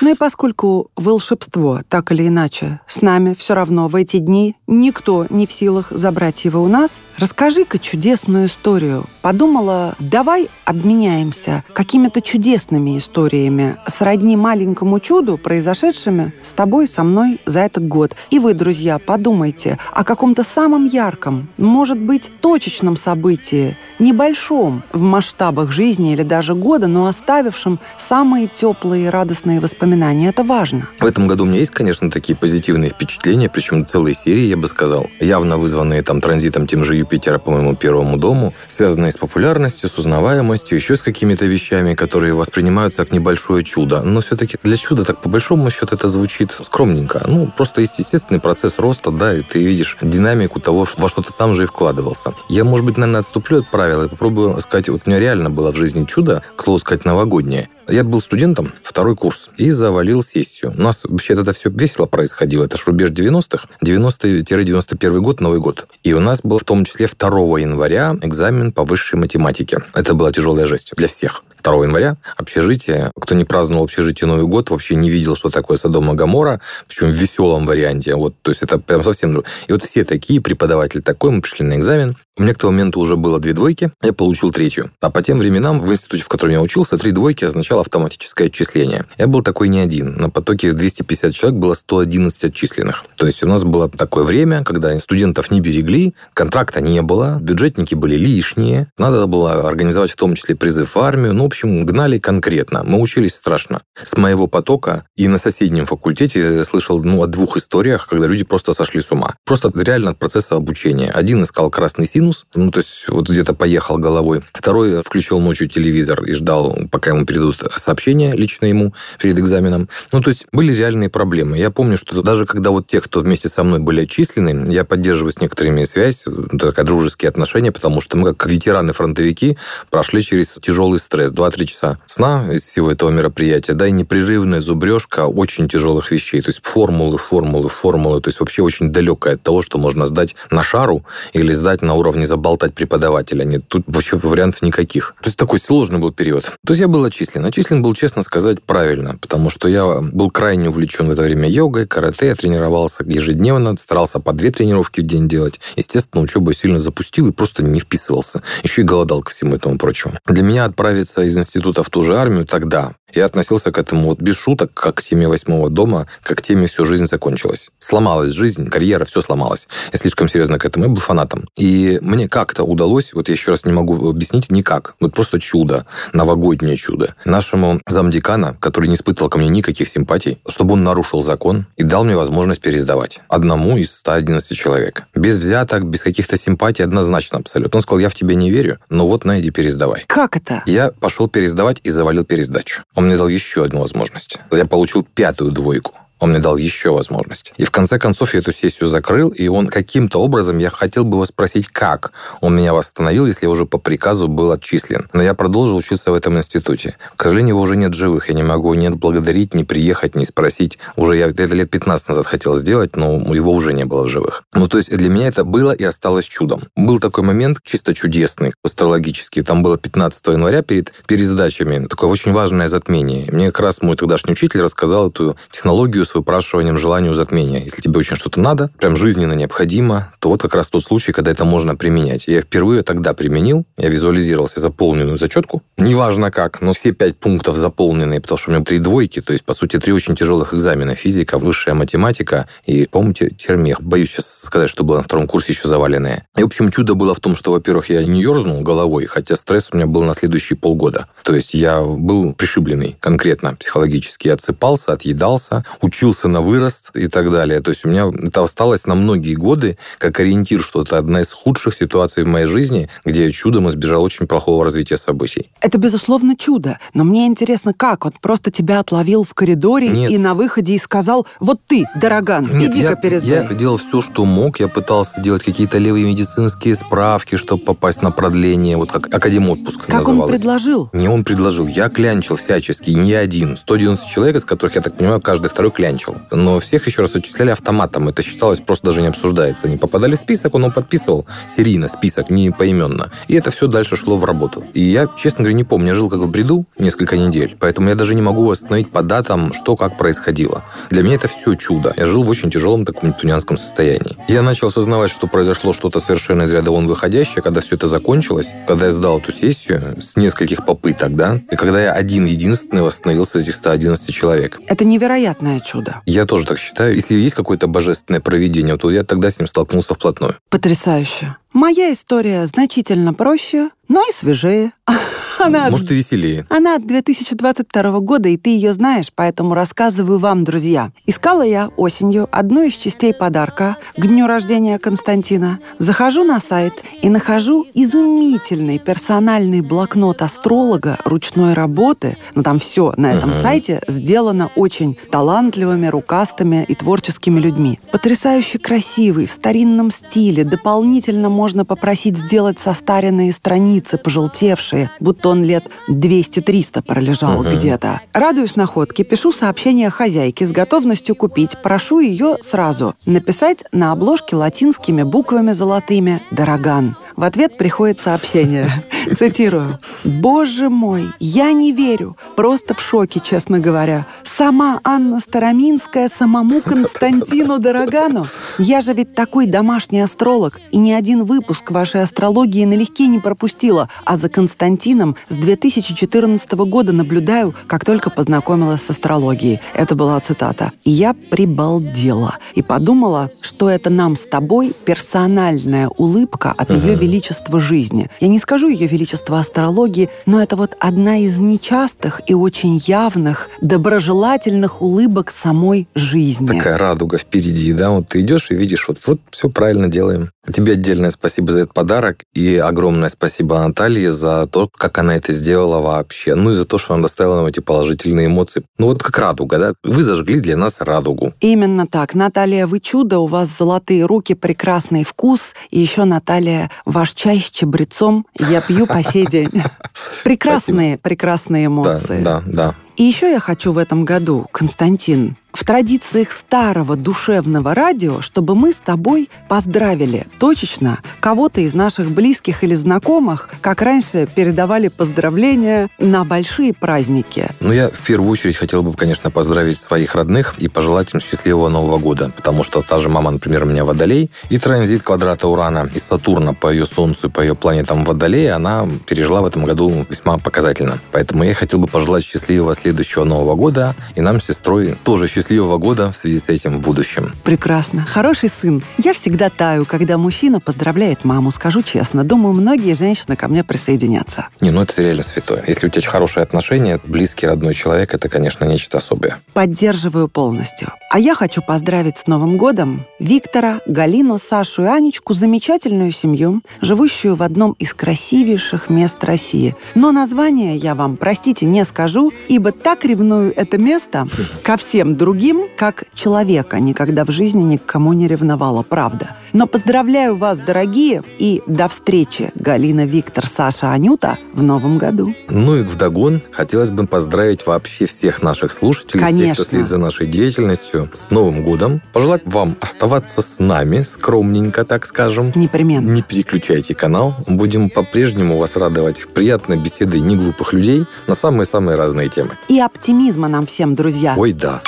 Ну 0.01 0.11
и 0.11 0.15
поскольку 0.15 0.91
волшебство, 0.95 1.81
так 1.87 2.11
или 2.11 2.27
иначе, 2.27 2.81
с 2.85 3.01
нами 3.01 3.33
все 3.33 3.53
равно 3.53 3.87
в 3.87 3.95
эти 3.95 4.17
дни 4.17 4.55
никто 4.67 5.25
не 5.29 5.47
в 5.47 5.53
силах 5.53 5.87
забрать 5.91 6.43
его 6.45 6.61
у 6.61 6.67
нас, 6.67 6.94
расскажи-ка 7.17 7.79
чудесную 7.79 8.47
историю. 8.47 9.05
Подумала, 9.21 9.95
давай 9.99 10.49
обменяемся 10.65 11.63
какими-то 11.73 12.21
чудесными 12.21 12.97
историями, 12.97 13.77
сродни 13.87 14.35
маленькому 14.35 14.99
чуду, 14.99 15.37
произошедшими 15.37 16.33
с 16.41 16.53
тобой, 16.53 16.87
со 16.87 17.03
мной 17.03 17.39
за 17.45 17.61
этот 17.61 17.87
год. 17.87 18.15
И 18.29 18.39
вы, 18.39 18.53
друзья, 18.53 18.99
подумайте 18.99 19.77
о 19.91 20.03
каком-то 20.03 20.43
самом 20.43 20.85
ярком, 20.85 21.49
может 21.57 21.97
быть, 21.97 22.31
точечном 22.41 22.95
событии, 22.95 23.77
небольшом 23.99 24.83
в 24.93 25.01
масштабах 25.01 25.71
жизни 25.71 26.13
или 26.13 26.23
даже 26.23 26.55
года, 26.55 26.87
но 26.87 27.07
оставившем 27.07 27.79
самые 27.97 28.47
теплые 28.47 29.05
и 29.05 29.09
радостные 29.09 29.59
воспоминания. 29.59 30.29
Это 30.29 30.43
важно. 30.43 30.87
В 30.99 31.05
этом 31.05 31.27
году 31.27 31.43
у 31.43 31.47
меня 31.47 31.59
есть, 31.59 31.71
конечно, 31.71 32.09
такие 32.09 32.35
позитивные 32.35 32.91
впечатления, 32.91 33.49
причем 33.49 33.85
целые 33.85 34.13
серии, 34.13 34.45
я 34.45 34.57
бы 34.57 34.67
сказал, 34.67 35.07
явно 35.19 35.57
вызванные 35.57 36.01
там 36.01 36.21
транзитом 36.21 36.67
тем 36.67 36.84
же 36.85 36.95
Юпитера 36.95 37.39
по 37.39 37.51
моему 37.51 37.75
первому 37.75 38.17
дому, 38.17 38.53
связанные 38.67 39.11
с 39.11 39.17
популярностью, 39.17 39.89
с 39.89 39.97
узнаваемостью, 39.97 40.77
еще 40.77 40.95
с 40.95 41.01
какими-то 41.01 41.45
вещами, 41.45 41.93
которые 41.93 42.33
воспринимаются 42.33 43.03
как 43.03 43.13
небольшое 43.13 43.63
чудо. 43.63 44.01
Но 44.01 44.21
все-таки 44.21 44.57
для 44.63 44.77
чуда 44.77 45.03
так 45.03 45.21
по 45.21 45.29
большому 45.29 45.69
счету 45.69 45.95
это 45.95 46.09
звучит 46.09 46.51
скромненько. 46.51 47.23
Ну, 47.27 47.51
просто 47.55 47.81
есть 47.81 47.99
естественный 47.99 48.39
процесс 48.39 48.79
роста, 48.79 49.11
да, 49.11 49.35
и 49.35 49.41
ты 49.41 49.63
видишь 49.63 49.97
динамику 50.01 50.59
того, 50.59 50.87
во 50.97 51.09
что 51.09 51.21
ты 51.21 51.31
сам 51.31 51.55
же 51.55 51.63
и 51.63 51.65
вкладывался. 51.65 52.33
Я, 52.49 52.63
может 52.63 52.85
быть, 52.85 52.97
наверное, 52.97 53.19
отступлю 53.21 53.59
от 53.59 53.67
правила 53.67 54.05
и 54.05 54.09
попробую 54.09 54.59
сказать, 54.61 54.89
вот 54.89 55.01
у 55.05 55.09
меня 55.09 55.19
реально 55.19 55.49
было 55.49 55.71
в 55.71 55.75
жизни 55.75 56.05
чудо, 56.05 56.43
к 56.55 56.63
слову 56.63 56.79
сказать, 56.79 57.05
новогоднее. 57.05 57.69
Я 57.87 58.03
был 58.03 58.19
студентом, 58.19 58.73
второй 58.81 59.15
курс, 59.15 59.51
и 59.57 59.69
завалил 59.69 60.23
сессию. 60.23 60.73
У 60.75 60.81
нас 60.81 61.05
вообще 61.05 61.33
это 61.33 61.53
все 61.53 61.69
весело 61.69 62.07
происходило. 62.07 62.65
Это 62.65 62.77
ж 62.77 62.87
рубеж 62.87 63.11
90-х, 63.11 63.67
90-91 63.83 65.19
год, 65.19 65.39
Новый 65.39 65.59
год. 65.59 65.87
И 66.03 66.13
у 66.13 66.19
нас 66.19 66.41
был 66.41 66.57
в 66.57 66.63
том 66.63 66.83
числе 66.83 67.07
2 67.07 67.29
января 67.59 68.17
экзамен 68.21 68.71
по 68.71 68.83
высшей 68.85 69.19
математике. 69.19 69.79
Это 69.93 70.15
была 70.15 70.31
тяжелая 70.31 70.65
жесть 70.65 70.93
для 70.97 71.07
всех. 71.07 71.43
2 71.61 71.85
января 71.85 72.17
общежитие. 72.37 73.11
Кто 73.19 73.35
не 73.35 73.43
праздновал 73.43 73.83
общежитие 73.83 74.27
Новый 74.27 74.45
год, 74.45 74.71
вообще 74.71 74.95
не 74.95 75.09
видел, 75.09 75.35
что 75.35 75.49
такое 75.49 75.77
Содома 75.77 76.15
Гамора, 76.15 76.61
причем 76.87 77.07
в 77.07 77.13
веселом 77.15 77.65
варианте. 77.65 78.15
Вот, 78.15 78.35
то 78.41 78.51
есть 78.51 78.63
это 78.63 78.79
прям 78.79 79.03
совсем... 79.03 79.43
И 79.67 79.71
вот 79.71 79.83
все 79.83 80.03
такие, 80.03 80.41
преподаватель 80.41 81.01
такой, 81.01 81.31
мы 81.31 81.41
пришли 81.41 81.65
на 81.65 81.75
экзамен. 81.75 82.17
У 82.37 82.43
меня 82.43 82.53
к 82.53 82.57
тому 82.57 82.73
моменту 82.73 82.99
уже 82.99 83.15
было 83.15 83.39
две 83.39 83.53
двойки, 83.53 83.91
я 84.03 84.11
получил 84.11 84.51
третью. 84.51 84.91
А 84.99 85.09
по 85.09 85.21
тем 85.21 85.39
временам 85.39 85.79
в 85.79 85.89
институте, 85.89 86.25
в 86.25 86.27
котором 86.27 86.51
я 86.51 86.61
учился, 86.61 86.97
три 86.97 87.13
двойки 87.13 87.45
означало 87.45 87.79
автоматическое 87.79 88.47
отчисление. 88.47 89.05
Я 89.17 89.27
был 89.27 89.41
такой 89.41 89.69
не 89.69 89.79
один. 89.79 90.17
На 90.17 90.29
потоке 90.29 90.73
250 90.73 91.33
человек 91.33 91.57
было 91.57 91.73
111 91.73 92.43
отчисленных. 92.43 93.05
То 93.15 93.25
есть 93.25 93.41
у 93.41 93.47
нас 93.47 93.63
было 93.63 93.89
такое 93.89 94.25
время, 94.25 94.65
когда 94.65 94.99
студентов 94.99 95.49
не 95.49 95.61
берегли, 95.61 96.13
контракта 96.33 96.81
не 96.81 97.01
было, 97.01 97.39
бюджетники 97.39 97.95
были 97.95 98.15
лишние, 98.15 98.91
надо 98.97 99.27
было 99.27 99.69
организовать 99.69 100.11
в 100.11 100.17
том 100.17 100.35
числе 100.35 100.57
призыв 100.57 100.93
в 100.93 100.99
армию. 100.99 101.33
Ну, 101.33 101.43
в 101.43 101.47
общем, 101.47 101.85
гнали 101.85 102.19
конкретно. 102.19 102.83
Мы 102.83 102.99
учились 102.99 103.35
страшно. 103.35 103.81
С 103.95 104.17
моего 104.17 104.47
потока 104.47 105.05
и 105.15 105.29
на 105.29 105.37
соседнем 105.37 105.85
факультете 105.85 106.57
я 106.57 106.65
слышал 106.65 107.01
ну, 107.01 107.23
о 107.23 107.27
двух 107.27 107.55
историях, 107.55 108.07
когда 108.07 108.27
люди 108.27 108.43
просто 108.43 108.73
сошли 108.73 108.99
с 108.99 109.09
ума. 109.13 109.35
Просто 109.45 109.71
реально 109.73 110.11
от 110.11 110.17
процесса 110.17 110.55
обучения. 110.55 111.11
Один 111.11 111.41
искал 111.41 111.69
красный 111.69 112.05
син, 112.05 112.24
минус, 112.25 112.45
ну, 112.55 112.71
то 112.71 112.79
есть 112.79 113.07
вот 113.09 113.29
где-то 113.29 113.53
поехал 113.53 113.97
головой. 113.97 114.41
Второй 114.53 115.03
включил 115.03 115.39
ночью 115.39 115.69
телевизор 115.69 116.23
и 116.23 116.33
ждал, 116.33 116.77
пока 116.91 117.11
ему 117.11 117.25
передадут 117.25 117.63
сообщение 117.77 118.35
лично 118.35 118.65
ему 118.65 118.93
перед 119.19 119.37
экзаменом. 119.37 119.89
Ну, 120.11 120.21
то 120.21 120.29
есть 120.29 120.47
были 120.51 120.73
реальные 120.73 121.09
проблемы. 121.09 121.57
Я 121.57 121.69
помню, 121.69 121.97
что 121.97 122.21
даже 122.21 122.45
когда 122.45 122.71
вот 122.71 122.87
те, 122.87 123.01
кто 123.01 123.19
вместе 123.19 123.49
со 123.49 123.63
мной 123.63 123.79
были 123.79 124.01
отчислены, 124.01 124.71
я 124.71 124.83
поддерживаю 124.83 125.31
с 125.31 125.39
некоторыми 125.39 125.83
связь, 125.83 126.25
такая 126.59 126.85
дружеские 126.85 127.29
отношения, 127.29 127.71
потому 127.71 128.01
что 128.01 128.17
мы, 128.17 128.33
как 128.33 128.49
ветераны-фронтовики, 128.49 129.57
прошли 129.89 130.23
через 130.23 130.57
тяжелый 130.61 130.99
стресс. 130.99 131.31
Два-три 131.31 131.67
часа 131.67 131.99
сна 132.05 132.51
из 132.51 132.63
всего 132.63 132.91
этого 132.91 133.09
мероприятия, 133.09 133.73
да, 133.73 133.87
и 133.87 133.91
непрерывная 133.91 134.61
зубрежка 134.61 135.27
очень 135.27 135.67
тяжелых 135.67 136.11
вещей. 136.11 136.41
То 136.41 136.49
есть 136.49 136.61
формулы, 136.63 137.17
формулы, 137.17 137.69
формулы. 137.69 138.21
То 138.21 138.29
есть 138.29 138.39
вообще 138.39 138.63
очень 138.63 138.91
далекое 138.91 139.35
от 139.35 139.43
того, 139.43 139.61
что 139.61 139.77
можно 139.77 140.05
сдать 140.05 140.35
на 140.49 140.63
шару 140.63 141.05
или 141.33 141.53
сдать 141.53 141.81
на 141.81 141.93
уровне 141.93 142.14
не 142.17 142.25
заболтать 142.25 142.73
преподавателя. 142.73 143.43
Нет, 143.43 143.63
тут 143.67 143.83
вообще 143.87 144.17
вариантов 144.17 144.61
никаких. 144.61 145.15
То 145.21 145.27
есть 145.27 145.37
такой 145.37 145.59
сложный 145.59 145.99
был 145.99 146.11
период. 146.11 146.45
То 146.65 146.71
есть 146.71 146.81
я 146.81 146.87
был 146.87 147.03
отчислен. 147.03 147.45
Отчислен 147.45 147.81
был, 147.81 147.93
честно 147.93 148.23
сказать, 148.23 148.61
правильно, 148.61 149.17
потому 149.21 149.49
что 149.49 149.67
я 149.67 149.99
был 150.01 150.31
крайне 150.31 150.69
увлечен 150.69 151.07
в 151.07 151.11
это 151.11 151.21
время 151.21 151.49
йогой, 151.49 151.87
карате, 151.87 152.27
я 152.27 152.35
тренировался 152.35 153.03
ежедневно, 153.03 153.75
старался 153.77 154.19
по 154.19 154.33
две 154.33 154.51
тренировки 154.51 155.01
в 155.01 155.05
день 155.05 155.27
делать. 155.27 155.59
Естественно, 155.75 156.23
учебу 156.23 156.53
сильно 156.53 156.79
запустил 156.79 157.27
и 157.27 157.31
просто 157.31 157.63
не 157.63 157.79
вписывался. 157.79 158.41
Еще 158.63 158.81
и 158.81 158.85
голодал 158.85 159.21
ко 159.21 159.31
всему 159.31 159.55
этому 159.55 159.77
прочему. 159.77 160.15
Для 160.25 160.43
меня 160.43 160.65
отправиться 160.65 161.21
из 161.23 161.37
института 161.37 161.83
в 161.83 161.89
ту 161.89 162.03
же 162.03 162.17
армию 162.17 162.45
тогда, 162.45 162.93
я 163.13 163.25
относился 163.25 163.71
к 163.71 163.77
этому 163.77 164.09
вот 164.09 164.19
без 164.19 164.37
шуток, 164.37 164.73
как 164.73 164.95
к 164.95 165.01
теме 165.01 165.27
восьмого 165.27 165.69
дома, 165.69 166.07
как 166.23 166.39
к 166.39 166.41
теме 166.41 166.67
всю 166.67 166.85
жизнь 166.85 167.05
закончилась. 167.05 167.69
Сломалась 167.79 168.33
жизнь, 168.33 168.69
карьера, 168.69 169.05
все 169.05 169.21
сломалось. 169.21 169.67
Я 169.93 169.99
слишком 169.99 170.27
серьезно 170.27 170.59
к 170.59 170.65
этому. 170.65 170.85
Я 170.85 170.89
был 170.89 170.99
фанатом. 170.99 171.47
И 171.55 171.99
мне 172.01 172.27
как-то 172.27 172.63
удалось, 172.63 173.13
вот 173.13 173.27
я 173.29 173.33
еще 173.33 173.51
раз 173.51 173.65
не 173.65 173.71
могу 173.71 174.09
объяснить 174.09 174.51
никак, 174.51 174.95
вот 174.99 175.13
просто 175.13 175.39
чудо, 175.39 175.85
новогоднее 176.13 176.75
чудо. 176.75 177.15
Нашему 177.25 177.81
замдекана, 177.87 178.57
который 178.59 178.87
не 178.87 178.95
испытывал 178.95 179.29
ко 179.29 179.37
мне 179.37 179.49
никаких 179.49 179.89
симпатий, 179.89 180.39
чтобы 180.47 180.73
он 180.73 180.83
нарушил 180.83 181.21
закон 181.21 181.67
и 181.77 181.83
дал 181.83 182.03
мне 182.03 182.15
возможность 182.15 182.61
пересдавать. 182.61 183.21
Одному 183.29 183.77
из 183.77 183.95
111 183.95 184.57
человек. 184.57 185.03
Без 185.15 185.37
взяток, 185.37 185.85
без 185.85 186.01
каких-то 186.01 186.37
симпатий, 186.37 186.83
однозначно 186.83 187.39
абсолютно. 187.39 187.77
Он 187.77 187.81
сказал, 187.81 187.99
я 187.99 188.09
в 188.09 188.13
тебя 188.13 188.35
не 188.35 188.49
верю, 188.49 188.79
но 188.89 189.07
вот 189.07 189.25
на, 189.25 189.39
иди 189.39 189.51
пересдавай. 189.51 190.03
Как 190.07 190.37
это? 190.37 190.63
Я 190.65 190.91
пошел 190.91 191.27
пересдавать 191.27 191.79
и 191.83 191.89
завалил 191.89 192.25
пересдачу. 192.25 192.83
Он 192.95 193.07
мне 193.07 193.17
дал 193.17 193.27
еще 193.27 193.65
одну 193.65 193.81
возможность. 193.81 194.37
Я 194.51 194.65
получил 194.65 195.03
пятую 195.03 195.51
двойку 195.51 195.93
он 196.19 196.31
мне 196.31 196.39
дал 196.39 196.57
еще 196.57 196.91
возможность. 196.91 197.53
И 197.57 197.65
в 197.65 197.71
конце 197.71 197.99
концов 197.99 198.33
я 198.33 198.39
эту 198.39 198.51
сессию 198.51 198.87
закрыл, 198.87 199.29
и 199.29 199.47
он 199.47 199.67
каким-то 199.67 200.19
образом, 200.19 200.57
я 200.57 200.69
хотел 200.69 201.03
бы 201.03 201.17
его 201.17 201.25
спросить, 201.25 201.67
как 201.67 202.11
он 202.41 202.55
меня 202.55 202.73
восстановил, 202.73 203.25
если 203.25 203.45
я 203.45 203.49
уже 203.49 203.65
по 203.65 203.77
приказу 203.77 204.27
был 204.27 204.51
отчислен. 204.51 205.07
Но 205.13 205.21
я 205.21 205.33
продолжил 205.33 205.75
учиться 205.75 206.11
в 206.11 206.13
этом 206.13 206.37
институте. 206.37 206.97
К 207.15 207.23
сожалению, 207.23 207.55
его 207.55 207.61
уже 207.61 207.75
нет 207.75 207.93
живых, 207.93 208.29
я 208.29 208.35
не 208.35 208.43
могу 208.43 208.73
ни 208.73 208.85
отблагодарить, 208.85 209.53
ни 209.53 209.63
приехать, 209.63 210.15
ни 210.15 210.23
спросить. 210.23 210.79
Уже 210.95 211.17
я 211.17 211.27
это 211.27 211.43
лет 211.45 211.69
15 211.69 212.09
назад 212.09 212.25
хотел 212.25 212.55
сделать, 212.55 212.95
но 212.95 213.33
его 213.33 213.51
уже 213.51 213.73
не 213.73 213.85
было 213.85 214.03
в 214.03 214.09
живых. 214.09 214.43
Ну, 214.53 214.67
то 214.67 214.77
есть 214.77 214.95
для 214.95 215.09
меня 215.09 215.27
это 215.27 215.43
было 215.43 215.71
и 215.71 215.83
осталось 215.83 216.25
чудом. 216.25 216.63
Был 216.75 216.99
такой 216.99 217.23
момент 217.23 217.59
чисто 217.63 217.93
чудесный, 217.93 218.53
астрологический. 218.63 219.43
Там 219.43 219.63
было 219.63 219.77
15 219.77 220.27
января 220.27 220.61
перед 220.61 220.93
пересдачами. 221.07 221.87
Такое 221.87 222.09
очень 222.09 222.31
важное 222.31 222.69
затмение. 222.69 223.29
Мне 223.31 223.47
как 223.47 223.59
раз 223.59 223.81
мой 223.81 223.95
тогдашний 223.97 224.33
учитель 224.33 224.61
рассказал 224.61 225.09
эту 225.09 225.35
технологию 225.51 226.04
с 226.05 226.15
выпрашиванием 226.15 226.77
желанию 226.77 227.15
затмения. 227.15 227.63
Если 227.63 227.81
тебе 227.81 227.99
очень 227.99 228.15
что-то 228.15 228.39
надо, 228.39 228.69
прям 228.79 228.95
жизненно 228.95 229.33
необходимо, 229.33 230.13
то 230.19 230.29
вот 230.29 230.41
как 230.41 230.55
раз 230.55 230.69
тот 230.69 230.83
случай, 230.83 231.11
когда 231.11 231.31
это 231.31 231.45
можно 231.45 231.75
применять. 231.75 232.27
Я 232.27 232.41
впервые 232.41 232.83
тогда 232.83 233.13
применил, 233.13 233.65
я 233.77 233.89
визуализировался 233.89 234.59
заполненную 234.59 235.17
зачетку, 235.17 235.63
неважно 235.77 236.31
как, 236.31 236.61
но 236.61 236.73
все 236.73 236.91
пять 236.91 237.17
пунктов 237.17 237.57
заполненные, 237.57 238.21
потому 238.21 238.37
что 238.37 238.51
у 238.51 238.53
меня 238.53 238.63
три 238.63 238.79
двойки, 238.79 239.21
то 239.21 239.33
есть, 239.33 239.43
по 239.43 239.53
сути, 239.53 239.79
три 239.79 239.93
очень 239.93 240.15
тяжелых 240.15 240.53
экзамена. 240.53 240.95
Физика, 240.95 241.37
высшая 241.37 241.73
математика 241.73 242.47
и, 242.65 242.87
помните, 242.87 243.29
термех. 243.29 243.81
Боюсь 243.81 244.11
сейчас 244.11 244.43
сказать, 244.43 244.69
что 244.69 244.83
было 244.83 244.97
на 244.97 245.03
втором 245.03 245.27
курсе 245.27 245.53
еще 245.53 245.67
заваленное. 245.67 246.27
И, 246.37 246.43
в 246.43 246.45
общем, 246.45 246.71
чудо 246.71 246.93
было 246.95 247.13
в 247.13 247.19
том, 247.19 247.35
что, 247.35 247.51
во-первых, 247.51 247.89
я 247.89 248.03
не 248.03 248.21
ерзнул 248.21 248.61
головой, 248.61 249.05
хотя 249.05 249.35
стресс 249.35 249.69
у 249.71 249.77
меня 249.77 249.87
был 249.87 250.03
на 250.03 250.13
следующие 250.13 250.57
полгода. 250.57 251.07
То 251.23 251.33
есть 251.33 251.53
я 251.53 251.81
был 251.81 252.33
пришибленный 252.33 252.97
конкретно 252.99 253.55
психологически. 253.55 254.29
Отсыпался, 254.29 254.93
отъедался, 254.93 255.65
учился 255.95 256.27
на 256.27 256.41
вырост 256.41 256.91
и 256.93 257.07
так 257.07 257.31
далее. 257.31 257.61
То 257.61 257.69
есть 257.69 257.85
у 257.85 257.89
меня 257.89 258.11
это 258.21 258.43
осталось 258.43 258.85
на 258.85 258.95
многие 258.95 259.33
годы 259.35 259.77
как 259.97 260.19
ориентир, 260.19 260.61
что 260.61 260.81
это 260.81 260.97
одна 260.97 261.21
из 261.21 261.31
худших 261.31 261.73
ситуаций 261.73 262.23
в 262.23 262.27
моей 262.27 262.47
жизни, 262.47 262.89
где 263.05 263.25
я 263.25 263.31
чудом 263.31 263.69
избежал 263.69 264.03
очень 264.03 264.27
плохого 264.27 264.65
развития 264.65 264.97
событий. 264.97 265.49
Это, 265.61 265.77
безусловно, 265.77 266.35
чудо. 266.35 266.79
Но 266.93 267.05
мне 267.05 267.27
интересно, 267.27 267.73
как? 267.73 268.05
Он 268.05 268.11
просто 268.21 268.51
тебя 268.51 268.79
отловил 268.81 269.23
в 269.23 269.33
коридоре 269.33 269.87
Нет. 269.87 270.11
и 270.11 270.17
на 270.17 270.33
выходе 270.33 270.73
и 270.73 270.77
сказал, 270.77 271.25
вот 271.39 271.59
ты, 271.65 271.85
Дороган, 271.95 272.45
иди-ка 272.45 272.89
я, 272.89 272.95
пересдай. 272.95 273.43
я 273.43 273.53
делал 273.53 273.77
все, 273.77 274.01
что 274.01 274.25
мог. 274.25 274.59
Я 274.59 274.67
пытался 274.67 275.21
делать 275.21 275.43
какие-то 275.43 275.77
левые 275.77 276.05
медицинские 276.05 276.75
справки, 276.75 277.37
чтобы 277.37 277.63
попасть 277.63 278.01
на 278.01 278.11
продление, 278.11 278.75
вот 278.75 278.91
как 278.91 279.13
академ-отпуск 279.13 279.85
Как 279.85 279.89
он 280.09 280.17
называлось. 280.17 280.39
предложил? 280.39 280.89
Не 280.91 281.07
он 281.07 281.23
предложил, 281.23 281.67
я 281.67 281.87
клянчил 281.87 282.35
всячески, 282.35 282.91
не 282.91 283.11
я 283.11 283.19
один. 283.19 283.55
190 283.55 284.09
человек, 284.09 284.35
из 284.35 284.43
которых, 284.45 284.75
я 284.75 284.81
так 284.81 284.97
понимаю, 284.97 285.21
каждый 285.21 285.47
второй 285.47 285.71
клянчил. 285.71 285.84
Но 286.31 286.59
всех 286.59 286.87
еще 286.87 287.01
раз 287.01 287.15
отчисляли 287.15 287.51
автоматом. 287.51 288.09
Это 288.09 288.21
считалось 288.21 288.59
просто 288.59 288.87
даже 288.87 289.01
не 289.01 289.07
обсуждается. 289.07 289.67
Они 289.67 289.77
попадали 289.77 290.15
в 290.15 290.19
список, 290.19 290.55
он 290.55 290.63
его 290.63 290.71
подписывал 290.71 291.25
серийно 291.47 291.87
список, 291.87 292.29
не 292.29 292.51
поименно. 292.51 293.11
И 293.27 293.35
это 293.35 293.51
все 293.51 293.67
дальше 293.67 293.95
шло 293.95 294.17
в 294.17 294.25
работу. 294.25 294.63
И 294.73 294.83
я, 294.83 295.07
честно 295.17 295.39
говоря, 295.43 295.55
не 295.55 295.63
помню, 295.63 295.89
я 295.89 295.95
жил 295.95 296.09
как 296.09 296.19
в 296.19 296.29
бреду 296.29 296.65
несколько 296.77 297.17
недель, 297.17 297.55
поэтому 297.59 297.89
я 297.89 297.95
даже 297.95 298.15
не 298.15 298.21
могу 298.21 298.45
восстановить 298.45 298.91
по 298.91 299.01
датам, 299.01 299.53
что 299.53 299.75
как 299.75 299.97
происходило. 299.97 300.63
Для 300.89 301.03
меня 301.03 301.15
это 301.15 301.27
все 301.27 301.55
чудо. 301.55 301.93
Я 301.95 302.07
жил 302.07 302.23
в 302.23 302.29
очень 302.29 302.49
тяжелом 302.49 302.85
таком 302.85 303.13
тунянском 303.13 303.57
состоянии. 303.57 304.17
Я 304.27 304.41
начал 304.41 304.67
осознавать, 304.67 305.11
что 305.11 305.27
произошло 305.27 305.73
что-то 305.73 305.99
совершенно 305.99 306.43
из 306.43 306.53
ряда 306.53 306.71
вон 306.71 306.87
выходящее, 306.87 307.41
когда 307.41 307.61
все 307.61 307.75
это 307.75 307.87
закончилось, 307.87 308.53
когда 308.67 308.87
я 308.87 308.91
сдал 308.91 309.19
эту 309.19 309.31
сессию 309.31 309.95
с 310.01 310.15
нескольких 310.15 310.65
попыток, 310.65 311.15
да, 311.15 311.41
и 311.51 311.55
когда 311.55 311.81
я 311.81 311.91
один 311.91 312.25
единственный 312.25 312.81
восстановился 312.81 313.39
из 313.39 313.43
этих 313.43 313.55
111 313.55 314.13
человек. 314.13 314.59
Это 314.67 314.85
невероятное 314.85 315.59
чудо. 315.59 315.74
Я 316.05 316.25
тоже 316.25 316.45
так 316.45 316.59
считаю. 316.59 316.95
Если 316.95 317.15
есть 317.15 317.35
какое-то 317.35 317.67
божественное 317.67 318.21
провидение, 318.21 318.77
то 318.77 318.91
я 318.91 319.03
тогда 319.03 319.29
с 319.29 319.39
ним 319.39 319.47
столкнулся 319.47 319.93
вплотную. 319.93 320.35
Потрясающе. 320.49 321.35
Моя 321.55 321.93
история 321.93 322.45
значительно 322.47 323.13
проще, 323.13 323.69
но 323.87 324.01
и 324.01 324.11
свежее. 324.11 324.73
Она, 325.39 325.69
Может, 325.69 325.91
и 325.91 325.95
веселее. 325.95 326.45
она 326.49 326.75
от 326.75 326.87
2022 326.87 327.99
года, 327.99 328.29
и 328.29 328.37
ты 328.37 328.51
ее 328.51 328.71
знаешь, 328.71 329.09
поэтому 329.13 329.53
рассказываю 329.53 330.17
вам, 330.17 330.43
друзья. 330.45 330.91
Искала 331.05 331.41
я 331.41 331.67
осенью 331.75 332.29
одну 332.31 332.63
из 332.63 332.73
частей 332.73 333.13
подарка 333.13 333.75
к 333.97 334.07
дню 334.07 334.27
рождения 334.27 334.79
Константина. 334.79 335.59
Захожу 335.77 336.23
на 336.23 336.39
сайт 336.39 336.73
и 337.01 337.09
нахожу 337.09 337.65
изумительный 337.73 338.79
персональный 338.79 339.59
блокнот 339.61 340.21
астролога 340.21 340.97
ручной 341.03 341.53
работы. 341.53 342.17
Ну, 342.33 342.41
там 342.41 342.57
все 342.59 342.93
на 342.95 343.13
этом 343.13 343.31
Мгм. 343.31 343.41
сайте 343.41 343.81
сделано 343.89 344.49
очень 344.55 344.97
талантливыми, 345.11 345.87
рукастыми 345.87 346.65
и 346.67 346.75
творческими 346.75 347.39
людьми. 347.41 347.79
Потрясающе 347.91 348.57
красивый, 348.57 349.25
в 349.25 349.31
старинном 349.31 349.91
стиле. 349.91 350.43
Дополнительно 350.45 351.29
можно 351.29 351.44
попросить 351.65 352.17
сделать 352.17 352.59
состаренные 352.59 353.31
страницы, 353.33 353.97
пожелтевшие, 353.97 354.89
будто 354.99 355.29
он 355.29 355.43
лет 355.43 355.69
200-300 355.89 356.81
пролежал 356.81 357.43
Мгм. 357.43 357.55
где-то. 357.55 358.01
Радуюсь 358.13 358.55
находке, 358.55 359.03
пишу 359.03 359.31
сообщение 359.31 359.89
хозяйке 359.89 360.45
с 360.45 360.51
готовностью 360.51 361.15
купить, 361.15 361.57
прошу 361.61 361.99
ее 361.99 362.37
сразу 362.41 362.95
написать 363.05 363.63
на 363.71 363.91
обложке 363.91 364.35
латинскими 364.35 365.03
буквами 365.03 365.51
золотыми 365.51 366.21
«Дороган». 366.31 366.97
В 367.15 367.23
ответ 367.23 367.57
приходит 367.57 368.01
сообщение. 368.01 368.69
Цитирую. 369.13 369.79
«Боже 370.03 370.69
мой, 370.69 371.07
я 371.19 371.51
не 371.51 371.71
верю. 371.71 372.17
Просто 372.35 372.73
в 372.73 372.81
шоке, 372.81 373.19
честно 373.23 373.59
говоря. 373.59 374.05
Сама 374.23 374.79
Анна 374.83 375.19
Староминская 375.19 376.07
самому 376.09 376.61
Константину 376.65 377.59
Дорогану. 377.59 378.25
Я 378.57 378.81
же 378.81 378.93
ведь 378.93 379.15
такой 379.15 379.45
домашний 379.45 380.01
астролог, 380.01 380.59
и 380.71 380.77
ни 380.77 380.91
один 380.91 381.23
выпуск 381.23 381.71
вашей 381.71 382.01
астрологии 382.01 382.65
налегке 382.65 383.07
не 383.07 383.19
пропустила, 383.19 383.89
а 384.05 384.17
за 384.17 384.29
Константином 384.29 385.15
с 385.29 385.35
2014 385.35 386.51
года 386.53 386.91
наблюдаю, 386.91 387.53
как 387.67 387.85
только 387.85 388.09
познакомилась 388.09 388.81
с 388.81 388.89
астрологией. 388.89 389.59
Это 389.73 389.95
была 389.95 390.19
цитата. 390.19 390.71
И 390.83 390.91
я 390.91 391.13
прибалдела 391.13 392.35
и 392.53 392.61
подумала, 392.61 393.31
что 393.41 393.69
это 393.69 393.89
нам 393.89 394.15
с 394.15 394.25
тобой 394.25 394.73
персональная 394.85 395.87
улыбка 395.89 396.53
от 396.57 396.69
Мгм. 396.69 396.79
ее 396.79 396.95
величества 396.95 397.59
жизни. 397.59 398.09
Я 398.19 398.27
не 398.27 398.39
скажу 398.39 398.67
ее 398.67 398.87
величества 398.95 399.39
астрологии, 399.39 400.09
но 400.25 400.41
это 400.41 400.55
вот 400.55 400.75
одна 400.79 401.17
из 401.17 401.39
нечастых 401.39 402.21
и 402.27 402.33
очень 402.33 402.77
явных, 402.77 403.49
доброжелательных 403.61 404.81
улыбок 404.81 405.31
самой 405.31 405.87
жизни. 405.95 406.47
Такая 406.47 406.77
радуга 406.77 407.17
впереди, 407.17 407.73
да, 407.73 407.91
вот 407.91 408.07
ты 408.09 408.21
идешь 408.21 408.51
и 408.51 408.55
видишь, 408.55 408.87
вот, 408.87 408.97
вот 409.05 409.19
все 409.31 409.49
правильно 409.49 409.87
делаем. 409.87 410.31
Тебе 410.53 410.73
отдельное 410.73 411.09
спасибо 411.09 411.51
за 411.51 411.59
этот 411.61 411.73
подарок 411.73 412.23
и 412.33 412.55
огромное 412.55 413.09
спасибо 413.09 413.59
Наталье 413.59 414.11
за 414.13 414.45
то, 414.47 414.69
как 414.77 414.97
она 414.97 415.15
это 415.15 415.31
сделала 415.33 415.81
вообще. 415.81 416.35
Ну 416.35 416.51
и 416.51 416.55
за 416.55 416.65
то, 416.65 416.77
что 416.77 416.93
она 416.93 417.03
доставила 417.03 417.37
нам 417.37 417.45
эти 417.47 417.59
положительные 417.59 418.27
эмоции. 418.27 418.63
Ну 418.77 418.87
вот 418.87 419.01
как 419.03 419.17
радуга, 419.17 419.57
да? 419.57 419.73
Вы 419.83 420.03
зажгли 420.03 420.39
для 420.39 420.55
нас 420.57 420.81
радугу. 420.81 421.33
Именно 421.39 421.87
так. 421.87 422.13
Наталья, 422.13 422.67
вы 422.67 422.79
чудо, 422.79 423.19
у 423.19 423.27
вас 423.27 423.49
золотые 423.57 424.05
руки, 424.05 424.33
прекрасный 424.35 425.03
вкус. 425.03 425.55
И 425.71 425.79
еще, 425.79 426.03
Наталья, 426.05 426.69
ваш 426.85 427.13
чай 427.13 427.39
с 427.39 427.49
чабрецом 427.49 428.25
я 428.37 428.61
пью 428.61 428.85
по 428.87 429.01
сей 429.03 429.25
день. 429.25 429.49
Прекрасные, 430.23 430.97
прекрасные 430.97 431.63
Да, 431.63 431.67
эмоции. 431.67 432.21
да, 432.21 432.43
да. 432.45 432.75
И 432.97 433.03
еще 433.03 433.29
я 433.31 433.39
хочу 433.39 433.73
в 433.73 433.77
этом 433.77 434.05
году, 434.05 434.47
Константин, 434.51 435.35
в 435.55 435.63
традициях 435.63 436.33
старого 436.33 436.97
душевного 436.97 437.73
радио, 437.73 438.19
чтобы 438.21 438.55
мы 438.55 438.73
с 438.73 438.79
тобой 438.79 439.29
поздравили 439.47 440.27
точечно 440.37 440.99
кого-то 441.21 441.61
из 441.61 441.73
наших 441.73 442.11
близких 442.11 442.63
или 442.63 442.75
знакомых, 442.75 443.49
как 443.61 443.81
раньше 443.81 444.27
передавали 444.35 444.89
поздравления 444.89 445.89
на 445.97 446.25
большие 446.25 446.73
праздники. 446.73 447.49
Ну, 447.61 447.71
я 447.71 447.89
в 447.89 448.01
первую 448.05 448.29
очередь 448.29 448.57
хотел 448.57 448.83
бы, 448.83 448.93
конечно, 448.93 449.31
поздравить 449.31 449.79
своих 449.79 450.13
родных 450.13 450.55
и 450.57 450.67
пожелать 450.67 451.13
им 451.13 451.21
счастливого 451.21 451.69
Нового 451.69 451.99
года, 451.99 452.31
потому 452.35 452.63
что 452.63 452.81
та 452.81 452.99
же 452.99 453.07
мама, 453.07 453.31
например, 453.31 453.63
у 453.63 453.67
меня 453.67 453.85
Водолей, 453.85 454.29
и 454.49 454.59
транзит 454.59 455.03
квадрата 455.03 455.47
Урана 455.47 455.89
из 455.93 456.03
Сатурна 456.03 456.53
по 456.53 456.69
ее 456.69 456.85
Солнцу 456.85 457.27
и 457.27 457.29
по 457.29 457.39
ее 457.39 457.55
планетам 457.55 458.03
Водолея, 458.03 458.57
она 458.57 458.87
пережила 459.07 459.41
в 459.41 459.45
этом 459.45 459.63
году 459.63 460.05
весьма 460.09 460.37
показательно. 460.37 460.99
Поэтому 461.13 461.45
я 461.45 461.53
хотел 461.53 461.79
бы 461.79 461.87
пожелать 461.87 462.25
счастливого 462.25 462.75
следующего 462.75 463.23
Нового 463.23 463.55
года, 463.55 463.95
и 464.15 464.21
нам 464.21 464.41
с 464.41 464.45
сестрой 464.45 464.97
тоже 465.03 465.27
счастливого 465.27 465.44
года 465.49 466.11
в 466.11 466.17
связи 466.17 466.39
с 466.39 466.49
этим 466.49 466.77
в 466.77 466.81
будущем. 466.81 467.31
Прекрасно. 467.43 468.01
Хороший 468.01 468.49
сын. 468.49 468.81
Я 468.97 469.13
всегда 469.13 469.49
таю, 469.49 469.85
когда 469.85 470.17
мужчина 470.17 470.59
поздравляет 470.59 471.23
маму, 471.23 471.51
скажу 471.51 471.81
честно. 471.81 472.23
Думаю, 472.23 472.53
многие 472.53 472.93
женщины 472.93 473.35
ко 473.35 473.47
мне 473.47 473.63
присоединятся. 473.63 474.47
Не, 474.61 474.71
ну 474.71 474.81
это 474.81 475.01
реально 475.01 475.23
святое. 475.23 475.63
Если 475.67 475.87
у 475.87 475.89
тебя 475.89 476.07
хорошие 476.07 476.43
отношения, 476.43 476.99
близкий, 477.05 477.47
родной 477.47 477.73
человек, 477.73 478.13
это, 478.13 478.29
конечно, 478.29 478.65
нечто 478.65 478.97
особое. 478.97 479.39
Поддерживаю 479.53 480.27
полностью. 480.27 480.91
А 481.11 481.19
я 481.19 481.35
хочу 481.35 481.61
поздравить 481.61 482.17
с 482.17 482.27
Новым 482.27 482.57
годом 482.57 483.05
Виктора, 483.19 483.81
Галину, 483.85 484.37
Сашу 484.37 484.83
и 484.83 484.87
Анечку, 484.87 485.33
замечательную 485.33 486.11
семью, 486.11 486.61
живущую 486.81 487.35
в 487.35 487.43
одном 487.43 487.73
из 487.73 487.93
красивейших 487.93 488.89
мест 488.89 489.23
России. 489.23 489.75
Но 489.93 490.11
название 490.11 490.75
я 490.75 490.95
вам, 490.95 491.17
простите, 491.17 491.65
не 491.65 491.85
скажу, 491.85 492.33
ибо 492.47 492.71
так 492.71 493.05
ревную 493.05 493.53
это 493.55 493.77
место 493.77 494.27
ко 494.63 494.77
всем 494.77 495.15
другим, 495.15 495.34
как 495.75 496.05
человека 496.13 496.79
никогда 496.79 497.25
в 497.25 497.31
жизни 497.31 497.63
никому 497.63 498.13
не 498.13 498.27
ревновала, 498.27 498.83
правда. 498.83 499.35
Но 499.53 499.67
поздравляю 499.67 500.35
вас, 500.35 500.59
дорогие, 500.59 501.23
и 501.37 501.61
до 501.67 501.87
встречи, 501.87 502.51
Галина, 502.55 503.05
Виктор, 503.05 503.45
Саша, 503.45 503.91
Анюта, 503.91 504.37
в 504.53 504.63
Новом 504.63 504.97
году. 504.97 505.33
Ну 505.49 505.77
и 505.77 505.81
вдогон 505.81 506.41
хотелось 506.51 506.89
бы 506.89 507.07
поздравить 507.07 507.65
вообще 507.65 508.05
всех 508.05 508.41
наших 508.41 508.73
слушателей, 508.73 509.23
всех, 509.25 509.37
Конечно. 509.37 509.53
кто 509.53 509.63
следит 509.63 509.87
за 509.87 509.97
нашей 509.97 510.27
деятельностью, 510.27 511.09
с 511.13 511.31
Новым 511.31 511.63
годом. 511.63 512.01
Пожелать 512.13 512.41
вам 512.45 512.75
оставаться 512.79 513.41
с 513.41 513.59
нами, 513.59 514.01
скромненько, 514.01 514.83
так 514.83 515.05
скажем. 515.05 515.51
Непременно. 515.55 516.09
Не 516.09 516.21
переключайте 516.21 516.95
канал. 516.95 517.35
Будем 517.47 517.89
по-прежнему 517.89 518.57
вас 518.57 518.75
радовать 518.75 519.27
приятной 519.33 519.77
беседой 519.77 520.19
неглупых 520.19 520.73
людей 520.73 521.05
на 521.27 521.35
самые-самые 521.35 521.97
разные 521.97 522.29
темы. 522.29 522.51
И 522.67 522.79
оптимизма 522.79 523.47
нам 523.47 523.65
всем, 523.65 523.95
друзья. 523.95 524.35
Ой, 524.37 524.53
да. 524.53 524.81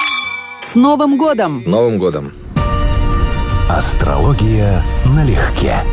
С 0.61 0.75
Новым 0.75 1.17
годом! 1.17 1.49
С 1.49 1.65
Новым 1.65 1.99
годом! 1.99 2.33
Астрология 3.69 4.83
налегке. 5.05 5.83